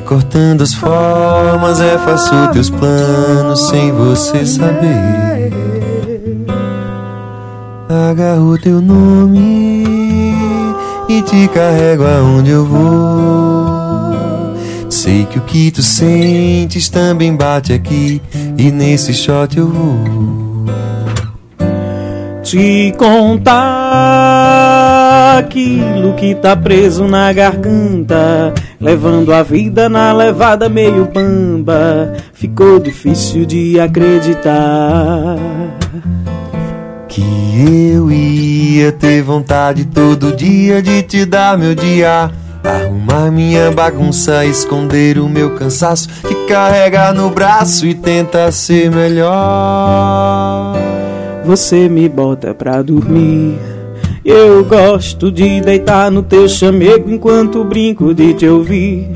Recortando 0.07 0.63
as 0.63 0.73
formas, 0.73 1.81
é 1.81 1.99
fácil 1.99 2.53
teus 2.53 2.71
planos 2.71 3.67
sem 3.67 3.91
você 3.91 4.47
saber. 4.47 5.51
Agarro 7.89 8.57
teu 8.57 8.81
nome 8.81 9.85
e 11.09 11.23
te 11.23 11.49
carrego 11.49 12.05
aonde 12.05 12.53
eu 12.53 12.65
vou. 12.65 14.55
Sei 14.89 15.25
que 15.25 15.41
o 15.41 15.43
que 15.43 15.73
tu 15.73 15.83
sentes 15.83 16.89
também 16.89 17.35
bate 17.35 17.73
aqui 17.73 18.23
e 18.57 18.71
nesse 18.71 19.13
shot 19.13 19.59
eu 19.59 19.67
vou. 19.67 20.05
Te 22.45 22.95
contar 22.97 24.26
aquilo 25.37 26.15
que 26.15 26.35
tá 26.35 26.57
preso 26.57 27.07
na 27.07 27.33
garganta, 27.33 28.53
levando 28.81 29.33
a 29.33 29.43
vida 29.43 29.89
na 29.89 30.13
levada 30.13 30.69
meio 30.69 31.07
bamba. 31.07 32.15
Ficou 32.33 32.79
difícil 32.79 33.45
de 33.45 33.79
acreditar. 33.79 35.37
Que 37.09 37.93
eu 37.95 38.11
ia 38.11 38.93
ter 38.93 39.23
vontade 39.23 39.85
todo 39.87 40.35
dia 40.35 40.83
de 40.83 41.03
te 41.03 41.25
dar 41.25 41.57
meu 41.57 41.75
dia. 41.75 42.31
Arrumar 42.65 43.31
minha 43.31 43.71
bagunça, 43.71 44.45
esconder 44.45 45.19
o 45.19 45.29
meu 45.29 45.55
cansaço, 45.55 46.09
te 46.27 46.35
carregar 46.49 47.15
no 47.15 47.31
braço 47.31 47.87
e 47.87 47.95
tentar 47.95 48.51
ser 48.51 48.91
melhor. 48.91 50.75
Você 51.45 51.89
me 51.89 52.09
bota 52.09 52.53
pra 52.53 52.83
dormir. 52.83 53.76
Eu 54.29 54.65
gosto 54.65 55.31
de 55.31 55.61
deitar 55.61 56.11
no 56.11 56.21
teu 56.21 56.49
chamego 56.49 57.09
enquanto 57.09 57.63
brinco 57.63 58.13
de 58.13 58.35
te 58.35 58.49
ouvir. 58.49 59.09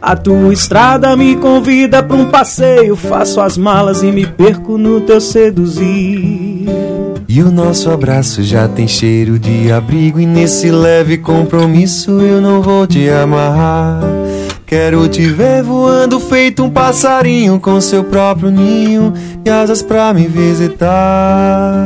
A 0.00 0.14
tua 0.14 0.52
estrada 0.52 1.16
me 1.16 1.34
convida 1.34 2.00
pra 2.00 2.16
um 2.16 2.26
passeio. 2.26 2.94
Faço 2.94 3.40
as 3.40 3.58
malas 3.58 4.04
e 4.04 4.12
me 4.12 4.24
perco 4.24 4.78
no 4.78 5.00
teu 5.00 5.20
seduzir. 5.20 6.64
E 7.28 7.42
o 7.42 7.50
nosso 7.50 7.90
abraço 7.90 8.44
já 8.44 8.68
tem 8.68 8.86
cheiro 8.86 9.36
de 9.36 9.72
abrigo. 9.72 10.20
E 10.20 10.26
nesse 10.26 10.70
leve 10.70 11.18
compromisso 11.18 12.20
eu 12.20 12.40
não 12.40 12.62
vou 12.62 12.86
te 12.86 13.10
amarrar. 13.10 14.04
Quero 14.64 15.08
te 15.08 15.26
ver 15.26 15.64
voando 15.64 16.20
feito 16.20 16.62
um 16.62 16.70
passarinho 16.70 17.58
com 17.58 17.80
seu 17.80 18.04
próprio 18.04 18.52
ninho 18.52 19.12
e 19.44 19.50
asas 19.50 19.82
pra 19.82 20.14
me 20.14 20.28
visitar. 20.28 21.84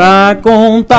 Pra 0.00 0.34
contar 0.40 0.96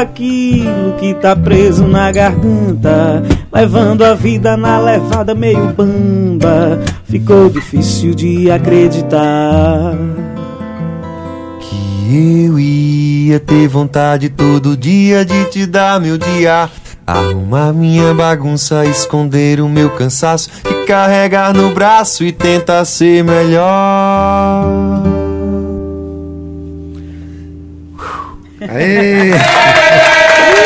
aquilo 0.00 0.92
que 0.96 1.12
tá 1.12 1.34
preso 1.34 1.84
na 1.84 2.12
garganta, 2.12 3.20
levando 3.52 4.04
a 4.04 4.14
vida 4.14 4.56
na 4.56 4.78
levada 4.78 5.34
meio 5.34 5.74
bamba. 5.74 6.78
Ficou 7.04 7.50
difícil 7.50 8.14
de 8.14 8.48
acreditar. 8.48 9.96
Que 11.58 12.44
eu 12.44 12.60
ia 12.60 13.40
ter 13.40 13.66
vontade 13.66 14.28
todo 14.28 14.76
dia 14.76 15.24
de 15.24 15.46
te 15.46 15.66
dar 15.66 16.00
meu 16.00 16.16
dia. 16.16 16.70
Arrumar 17.04 17.72
minha 17.72 18.14
bagunça, 18.14 18.84
esconder 18.84 19.60
o 19.60 19.68
meu 19.68 19.90
cansaço, 19.90 20.48
te 20.62 20.86
carregar 20.86 21.52
no 21.52 21.74
braço 21.74 22.22
e 22.22 22.30
tentar 22.30 22.84
ser 22.84 23.24
melhor. 23.24 25.15
Aê! 28.60 29.30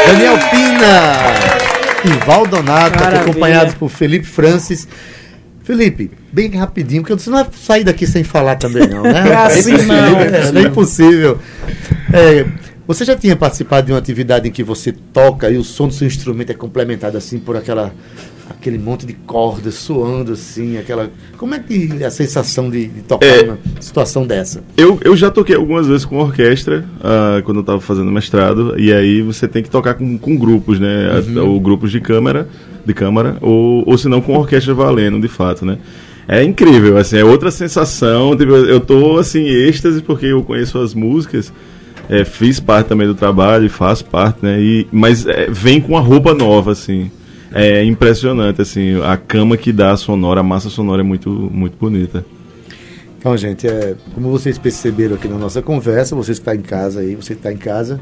Daniel 0.07 0.38
Pina 0.50 1.61
e 2.05 2.24
Valdonato, 2.24 3.03
acompanhados 3.03 3.74
por 3.74 3.88
Felipe 3.88 4.26
Francis. 4.26 4.87
Felipe, 5.62 6.11
bem 6.33 6.50
rapidinho, 6.50 7.03
porque 7.03 7.14
você 7.14 7.31
não 7.31 7.44
vai 7.44 7.46
sair 7.53 7.85
daqui 7.85 8.07
sem 8.07 8.24
falar 8.24 8.57
também, 8.57 8.88
não, 8.88 9.03
né? 9.03 9.24
É 9.31 9.35
assim, 9.35 9.74
impossível, 9.74 9.87
não. 9.87 10.20
É, 10.20 10.53
não 10.53 10.61
é 10.61 10.64
impossível. 10.64 11.38
É, 12.12 12.46
você 12.87 13.05
já 13.05 13.14
tinha 13.14 13.37
participado 13.37 13.87
de 13.87 13.92
uma 13.92 13.98
atividade 13.98 14.48
em 14.48 14.50
que 14.50 14.64
você 14.64 14.90
toca 14.90 15.48
e 15.48 15.57
o 15.57 15.62
som 15.62 15.87
do 15.87 15.94
seu 15.94 16.09
instrumento 16.09 16.50
é 16.50 16.55
complementado 16.55 17.16
assim 17.16 17.38
por 17.38 17.57
aquela 17.57 17.94
aquele 18.51 18.79
monte 18.79 19.07
de 19.07 19.13
cordas 19.13 19.75
soando 19.75 20.33
assim, 20.33 20.77
aquela. 20.77 21.11
Como 21.37 21.55
é 21.55 21.59
que 21.59 21.91
é 22.01 22.05
a 22.05 22.11
sensação 22.11 22.69
de, 22.69 22.89
de 22.89 23.01
tocar 23.03 23.27
É. 23.27 23.43
numa 23.45 23.59
situação 23.81 24.27
dessa? 24.27 24.63
Eu, 24.77 24.99
eu 25.03 25.17
já 25.17 25.31
toquei 25.31 25.57
algumas 25.57 25.87
vezes 25.87 26.05
com 26.05 26.19
orquestra, 26.19 26.85
ah, 27.03 27.41
quando 27.45 27.59
eu 27.59 27.63
estava 27.63 27.81
fazendo 27.81 28.11
mestrado, 28.11 28.75
e 28.79 28.93
aí 28.93 29.23
você 29.23 29.49
tem 29.49 29.63
que 29.63 29.71
tocar 29.71 29.95
com, 29.95 30.19
com 30.19 30.37
grupos, 30.37 30.79
né? 30.79 31.09
Ou 31.43 31.59
grupos 31.61 31.91
de 31.91 32.01
câmara, 32.01 32.49
de 32.85 32.93
câmara, 32.93 33.37
ou, 33.41 33.85
ou 33.87 33.97
se 33.97 34.09
não 34.09 34.21
com 34.21 34.37
orquestra 34.37 34.75
valendo, 34.75 35.21
de 35.21 35.29
fato, 35.29 35.65
né? 35.65 35.79
É 36.29 36.45
incrível, 36.45 36.97
assim, 36.97 37.17
é 37.17 37.25
outra 37.25 37.51
sensação. 37.51 38.37
Tipo, 38.37 38.53
eu 38.53 38.79
tô, 38.81 39.19
assim, 39.19 39.41
em 39.41 39.49
êxtase 39.69 40.01
porque 40.03 40.27
eu 40.27 40.43
conheço 40.43 40.79
as 40.79 40.95
músicas, 40.95 41.53
é, 42.09 42.25
fiz 42.25 42.61
parte 42.61 42.89
também 42.89 43.07
do 43.07 43.15
trabalho, 43.15 43.69
faço 43.71 44.05
parte, 44.05 44.39
né? 44.43 44.61
E, 44.61 44.87
mas 44.93 45.27
é, 45.27 45.49
vem 45.51 45.81
com 45.81 45.93
uma 45.95 46.01
roupa 46.01 46.33
nova, 46.35 46.73
assim. 46.73 47.11
É 47.53 47.85
impressionante, 47.85 48.63
assim, 48.63 49.01
a 49.03 49.17
cama 49.17 49.57
que 49.57 49.73
dá 49.73 49.93
a 49.93 49.97
sonora, 49.97 50.41
a 50.41 50.43
massa 50.43 50.69
sonora 50.69 51.03
é 51.03 51.05
muito, 51.05 51.31
muito 51.31 51.77
bonita. 51.77 52.25
Então, 53.19 53.37
gente, 53.37 53.67
é, 53.67 53.97
como 54.15 54.31
vocês 54.31 54.57
perceberam 54.57 55.17
aqui 55.17 55.29
na 55.29 55.37
nossa 55.37 55.61
conversa, 55.61 56.17
vocês 56.17 56.39
que 56.39 56.43
estão 56.43 56.55
em 56.55 56.63
casa 56.63 57.01
aí, 57.01 57.15
você 57.15 57.35
que 57.35 57.41
está 57.41 57.53
em 57.53 57.57
casa, 57.57 58.01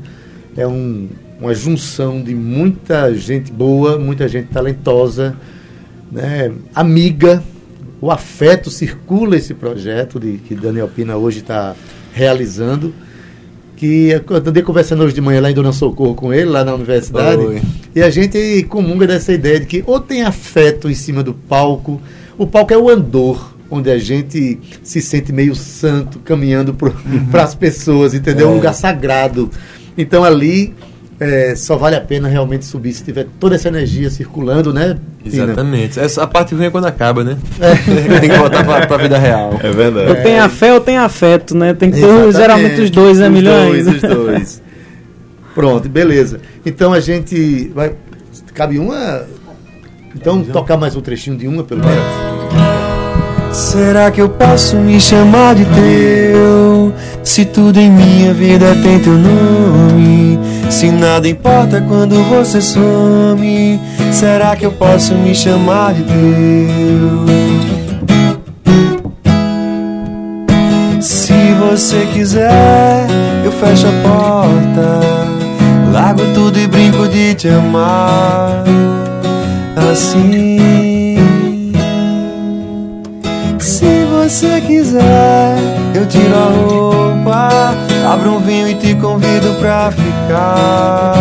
é 0.57 0.67
um, 0.67 1.09
uma 1.41 1.55
junção 1.55 2.23
de 2.23 2.35
muita 2.35 3.13
gente 3.15 3.51
boa, 3.51 3.99
muita 3.99 4.29
gente 4.29 4.49
talentosa, 4.49 5.37
né, 6.11 6.53
amiga. 6.75 7.43
O 8.01 8.13
afeto 8.13 8.71
circula 8.71 9.37
esse 9.37 9.55
projeto 9.55 10.21
de, 10.21 10.39
que 10.39 10.55
Daniel 10.55 10.89
Pina 10.89 11.17
hoje 11.17 11.41
está 11.41 11.75
realizando. 12.13 12.95
Que 13.79 14.11
eu 14.11 14.37
andei 14.45 14.61
conversando 14.65 15.05
hoje 15.05 15.15
de 15.15 15.21
manhã 15.21 15.41
lá 15.41 15.53
em 15.53 15.55
Dona 15.55 15.73
Socorro 15.73 16.13
com 16.13 16.35
ele, 16.35 16.51
lá 16.51 16.65
na 16.65 16.75
universidade. 16.75 17.41
Oi. 17.41 17.63
E 17.95 18.03
a 18.03 18.11
gente 18.11 18.67
comunga 18.69 19.07
dessa 19.07 19.33
ideia 19.33 19.61
de 19.61 19.67
que 19.67 19.85
ou 19.87 20.01
tem 20.01 20.23
afeto 20.23 20.91
em 20.91 20.95
cima 20.95 21.23
do 21.23 21.33
palco, 21.33 22.01
o 22.37 22.45
palco 22.45 22.73
é 22.73 22.77
o 22.77 22.89
andor, 22.89 23.55
onde 23.71 23.89
a 23.89 23.97
gente 23.97 24.59
se 24.83 25.01
sente 25.01 25.33
meio 25.33 25.55
santo 25.55 26.19
caminhando 26.19 26.75
para 26.75 26.93
as 27.45 27.55
pessoas, 27.55 28.15
entendeu? 28.15 28.49
Um 28.49 28.53
É. 28.53 28.55
lugar 28.57 28.75
sagrado. 28.75 29.49
Então 29.97 30.25
ali 30.25 30.75
é, 31.21 31.55
só 31.57 31.77
vale 31.77 31.97
a 31.97 32.01
pena 32.01 32.29
realmente 32.29 32.65
subir 32.65 32.93
se 32.93 33.03
tiver 33.03 33.27
toda 33.41 33.57
essa 33.57 33.69
energia 33.69 34.09
circulando, 34.09 34.73
né? 34.73 34.99
Pina? 35.23 35.45
Exatamente. 35.45 35.99
Essa, 35.99 36.23
a 36.23 36.27
parte 36.27 36.55
ruim 36.55 36.67
é 36.67 36.71
quando 36.71 36.87
acaba, 36.87 37.25
né? 37.25 37.37
Tem 38.21 38.31
que 38.31 38.37
voltar 38.37 38.65
pra, 38.65 38.87
pra 38.87 38.97
vida 38.99 39.19
real. 39.19 39.59
É 39.63 39.71
verdade. 39.71 40.09
Eu 40.11 40.23
tenho 40.23 40.43
a 40.43 40.49
fé, 40.49 40.71
eu 40.71 40.81
tenho 40.81 41.01
afeto, 41.01 41.57
né? 41.57 41.75
Tem 41.75 41.91
que 41.91 42.01
ter 42.01 42.33
geralmente 42.33 42.81
os 42.81 42.91
dois, 42.91 43.19
né, 43.19 43.27
Os 43.27 43.33
milhões? 43.33 43.85
dois, 43.85 43.97
os 43.97 44.01
dois. 44.03 44.63
Pronto, 45.55 45.89
beleza. 45.89 46.41
Então 46.65 46.93
a 46.93 47.01
gente 47.01 47.69
vai. 47.75 47.95
Cabe 48.55 48.79
uma. 48.79 49.25
Então 50.15 50.43
tocar 50.45 50.77
mais 50.77 50.95
um 50.95 51.01
trechinho 51.01 51.37
de 51.37 51.49
uma, 51.49 51.65
pelo 51.65 51.81
menos. 51.85 52.38
Será 53.53 54.11
que 54.11 54.21
eu 54.21 54.29
posso 54.29 54.77
me 54.77 55.01
chamar 55.01 55.55
de 55.55 55.65
teu? 55.65 56.93
Se 57.23 57.45
tudo 57.45 57.79
em 57.79 57.91
minha 57.91 58.33
vida 58.33 58.67
tem 58.83 58.99
teu 58.99 59.15
nome. 59.15 60.39
Se 60.71 60.91
nada 60.91 61.29
importa 61.29 61.81
quando 61.81 62.23
você 62.25 62.61
some. 62.61 63.81
Será 64.13 64.55
que 64.55 64.65
eu 64.65 64.73
posso 64.73 65.15
me 65.15 65.35
chamar 65.35 65.95
de 65.95 66.03
teu? 66.03 67.59
Se 71.01 71.33
você 71.61 72.07
quiser, 72.13 73.07
eu 73.45 73.53
fecho 73.53 73.87
a 73.87 73.93
porta. 74.03 75.01
Largo 75.93 76.23
tudo 76.35 76.59
e 76.59 76.67
brinco 76.67 77.09
de 77.09 77.35
te 77.35 77.49
amar. 77.49 78.65
Assim. 79.91 80.58
Você 84.29 84.61
quiser, 84.61 85.57
eu 85.95 86.05
tiro 86.05 86.35
a 86.35 86.51
roupa, 86.51 87.75
abro 88.13 88.35
um 88.35 88.41
vinho 88.41 88.69
e 88.69 88.75
te 88.75 88.95
convido 88.95 89.55
pra 89.59 89.91
ficar 89.91 91.15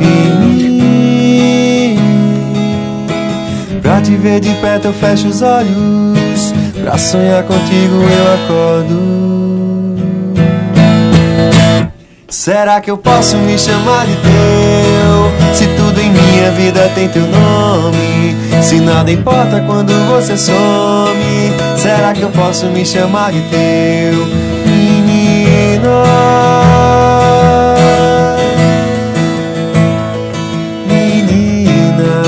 em 0.00 0.34
mim. 0.40 1.96
Pra 3.80 4.00
te 4.00 4.16
ver 4.16 4.40
de 4.40 4.50
perto 4.54 4.86
eu 4.86 4.92
fecho 4.92 5.28
os 5.28 5.42
olhos, 5.42 6.52
pra 6.82 6.98
sonhar 6.98 7.44
contigo 7.44 7.94
eu 7.94 8.34
acordo. 8.34 9.22
Será 12.28 12.80
que 12.80 12.90
eu 12.90 12.98
posso 12.98 13.36
me 13.36 13.56
chamar 13.56 14.06
de 14.06 14.16
teu? 14.16 15.30
Se 15.54 15.68
tudo 15.76 16.00
em 16.00 16.10
minha 16.10 16.50
vida 16.50 16.90
tem 16.96 17.08
teu 17.08 17.22
nome. 17.28 18.34
Se 18.60 18.80
nada 18.80 19.12
importa 19.12 19.60
quando 19.60 19.92
você 20.08 20.36
some. 20.36 21.61
Será 21.82 22.12
que 22.12 22.22
eu 22.22 22.30
posso 22.30 22.66
me 22.66 22.86
chamar 22.86 23.32
de 23.32 23.40
teu? 23.50 24.24
Menina. 24.64 26.04
Menina. 30.86 32.22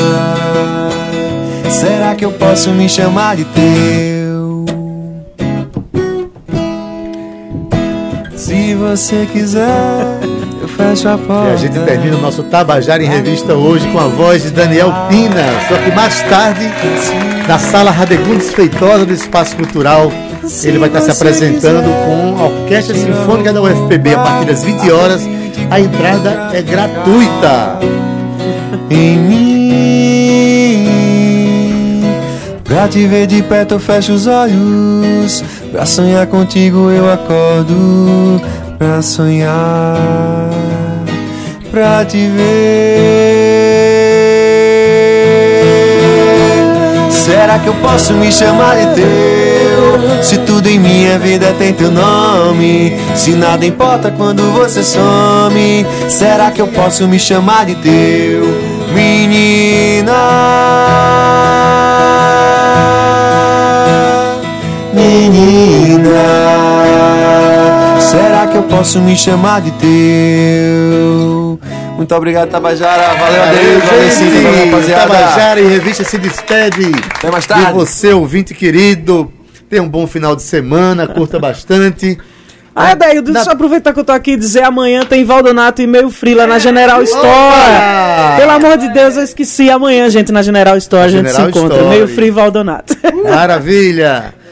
Será 1.71 2.17
que 2.17 2.25
eu 2.25 2.33
posso 2.33 2.73
me 2.73 2.89
chamar 2.89 3.37
de 3.37 3.45
teu? 3.45 4.65
Se 8.35 8.75
você 8.75 9.25
quiser, 9.33 10.24
fecho 10.77 11.09
a 11.09 11.17
porta. 11.19 11.51
E 11.51 11.53
a 11.53 11.57
gente 11.57 11.79
termina 11.81 12.17
o 12.17 12.21
nosso 12.21 12.43
Tabajara 12.45 13.03
em 13.03 13.09
Revista 13.09 13.55
hoje 13.55 13.87
com 13.89 13.99
a 13.99 14.07
voz 14.07 14.43
de 14.43 14.51
Daniel 14.51 14.93
Pina. 15.09 15.43
Só 15.69 15.77
que 15.77 15.91
mais 15.95 16.21
tarde, 16.23 16.71
na 17.49 17.59
sala 17.59 17.91
Radegundes 17.91 18.53
Feitosa 18.53 19.05
do 19.07 19.13
Espaço 19.13 19.57
Cultural, 19.57 20.13
ele 20.63 20.79
vai 20.79 20.89
estar 20.89 21.01
se 21.01 21.11
apresentando 21.11 21.85
com 22.05 22.37
a 22.43 22.47
Orquestra 22.47 22.95
Sinfônica 22.95 23.53
da 23.53 23.63
UFPB 23.63 24.15
a 24.15 24.19
partir 24.19 24.47
das 24.47 24.63
20 24.63 24.91
horas. 24.91 25.23
A 25.71 25.81
entrada 25.81 26.51
é 26.53 26.63
gratuita. 26.63 27.79
em 28.91 29.17
mim. 29.19 29.45
Pra 32.65 32.89
te 32.89 33.07
ver 33.07 33.27
de 33.27 33.43
perto 33.43 33.75
eu 33.75 33.81
fecho 33.81 34.13
os 34.13 34.27
olhos. 34.27 35.45
Pra 35.71 35.87
sonhar 35.87 36.27
contigo 36.27 36.91
eu 36.91 37.11
acordo. 37.11 38.41
Pra 38.79 39.01
sonhar, 39.01 40.51
pra 41.75 42.05
te 42.05 42.29
ver. 42.29 42.45
Será 47.11 47.59
que 47.59 47.67
eu 47.67 47.75
posso 47.75 48.15
me 48.15 48.31
chamar 48.31 48.77
de 48.77 48.95
teu? 48.95 50.23
Se 50.23 50.39
tudo 50.39 50.69
em 50.69 50.79
minha 50.79 51.19
vida 51.19 51.53
tem 51.59 51.73
teu 51.73 51.91
nome. 51.91 52.97
Se 53.17 53.33
nada 53.33 53.67
importa 53.67 54.13
quando 54.13 54.53
você 54.53 54.85
some. 54.85 55.85
Será 56.09 56.53
que 56.53 56.63
eu 56.63 56.69
posso 56.69 57.09
me 57.09 57.19
chamar 57.19 57.67
de 57.67 57.75
teu? 57.75 58.45
Menina. 58.95 60.13
Menina. 64.93 66.15
Será 67.99 68.47
que 68.47 68.57
eu 68.57 68.63
posso 68.63 69.01
me 69.01 69.17
chamar 69.17 69.61
de 69.61 69.73
teu? 69.73 71.59
Muito 72.05 72.15
obrigado, 72.17 72.51
Tabajara. 72.51 73.15
Valeu, 73.15 73.43
adeus. 73.45 73.83
Valeu, 73.83 74.11
Cid, 74.11 74.43
valeu, 74.43 74.67
rapaziada. 74.67 75.01
Tabajara 75.07 75.61
em 75.63 75.69
Revista 75.69 76.05
se 76.05 76.19
despede. 76.19 76.93
Até 77.17 77.31
mais 77.31 77.47
E 77.47 77.49
tarde. 77.49 77.73
você, 77.73 78.13
ouvinte 78.13 78.53
querido, 78.53 79.33
tenha 79.71 79.83
um 79.83 79.89
bom 79.89 80.07
final 80.07 80.37
de 80.37 80.43
semana, 80.43 81.07
curta 81.09 81.39
bastante. 81.39 82.19
Ah, 82.77 82.93
daí, 82.97 83.23
deixa 83.23 83.51
eu 83.51 83.53
aproveitar 83.53 83.93
que 83.93 84.01
eu 84.01 84.05
tô 84.05 84.11
aqui 84.11 84.33
e 84.33 84.37
dizer, 84.37 84.65
amanhã 84.65 85.05
tem 85.05 85.25
Valdonato 85.25 85.81
e 85.81 85.87
meio 85.87 86.11
frila 86.11 86.45
na 86.45 86.59
General 86.59 87.01
Store. 87.05 87.25
Opa! 87.25 88.35
Pelo 88.37 88.51
amor 88.51 88.77
de 88.77 88.89
Deus, 88.93 89.17
eu 89.17 89.23
esqueci. 89.23 89.71
Amanhã, 89.71 90.11
gente, 90.11 90.33
na 90.33 90.43
General 90.43 90.77
Store 90.79 91.05
a 91.05 91.09
gente 91.09 91.29
General 91.29 91.45
se 91.45 91.51
encontra. 91.51 91.77
Store. 91.77 91.95
Meio 91.95 92.09
free 92.09 92.33
Valdonato. 92.33 92.97
Maravilha! 93.23 94.35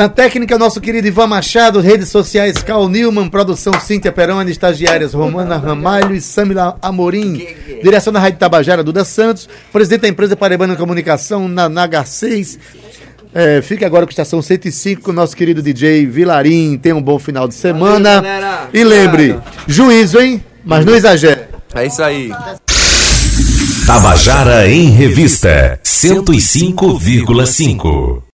Na 0.00 0.08
técnica, 0.08 0.56
nosso 0.56 0.80
querido 0.80 1.06
Ivan 1.06 1.26
Machado, 1.26 1.78
redes 1.78 2.08
sociais 2.08 2.62
Cal 2.62 2.88
Newman, 2.88 3.28
produção 3.28 3.78
Cíntia 3.78 4.10
Peroni, 4.10 4.50
estagiárias 4.50 5.12
Romana 5.12 5.58
Ramalho 5.58 6.14
e 6.14 6.22
Samila 6.22 6.78
Amorim, 6.80 7.46
direção 7.82 8.10
da 8.10 8.18
Rádio 8.18 8.38
Tabajara, 8.38 8.82
Duda 8.82 9.04
Santos, 9.04 9.46
presidente 9.70 10.00
da 10.00 10.08
empresa 10.08 10.34
Paraibana 10.34 10.72
de 10.72 10.78
Comunicação, 10.78 11.46
Nanaga 11.46 12.02
6. 12.02 12.58
É, 13.34 13.60
fique 13.60 13.84
agora 13.84 14.06
com 14.06 14.08
a 14.08 14.14
estação 14.14 14.40
105 14.40 15.02
com 15.02 15.10
o 15.10 15.14
nosso 15.14 15.36
querido 15.36 15.60
DJ 15.60 16.06
Vilarim. 16.06 16.78
Tenha 16.78 16.96
um 16.96 17.02
bom 17.02 17.18
final 17.18 17.46
de 17.46 17.52
semana. 17.52 18.22
galera. 18.22 18.70
e 18.72 18.82
lembre, 18.82 19.38
juízo, 19.66 20.18
hein? 20.18 20.42
Mas 20.64 20.86
não 20.86 20.94
exagere. 20.94 21.42
É 21.74 21.84
isso 21.84 22.02
aí. 22.02 22.32
Tabajara 23.86 24.66
em 24.66 24.88
Revista 24.88 25.78
105,5. 25.84 28.22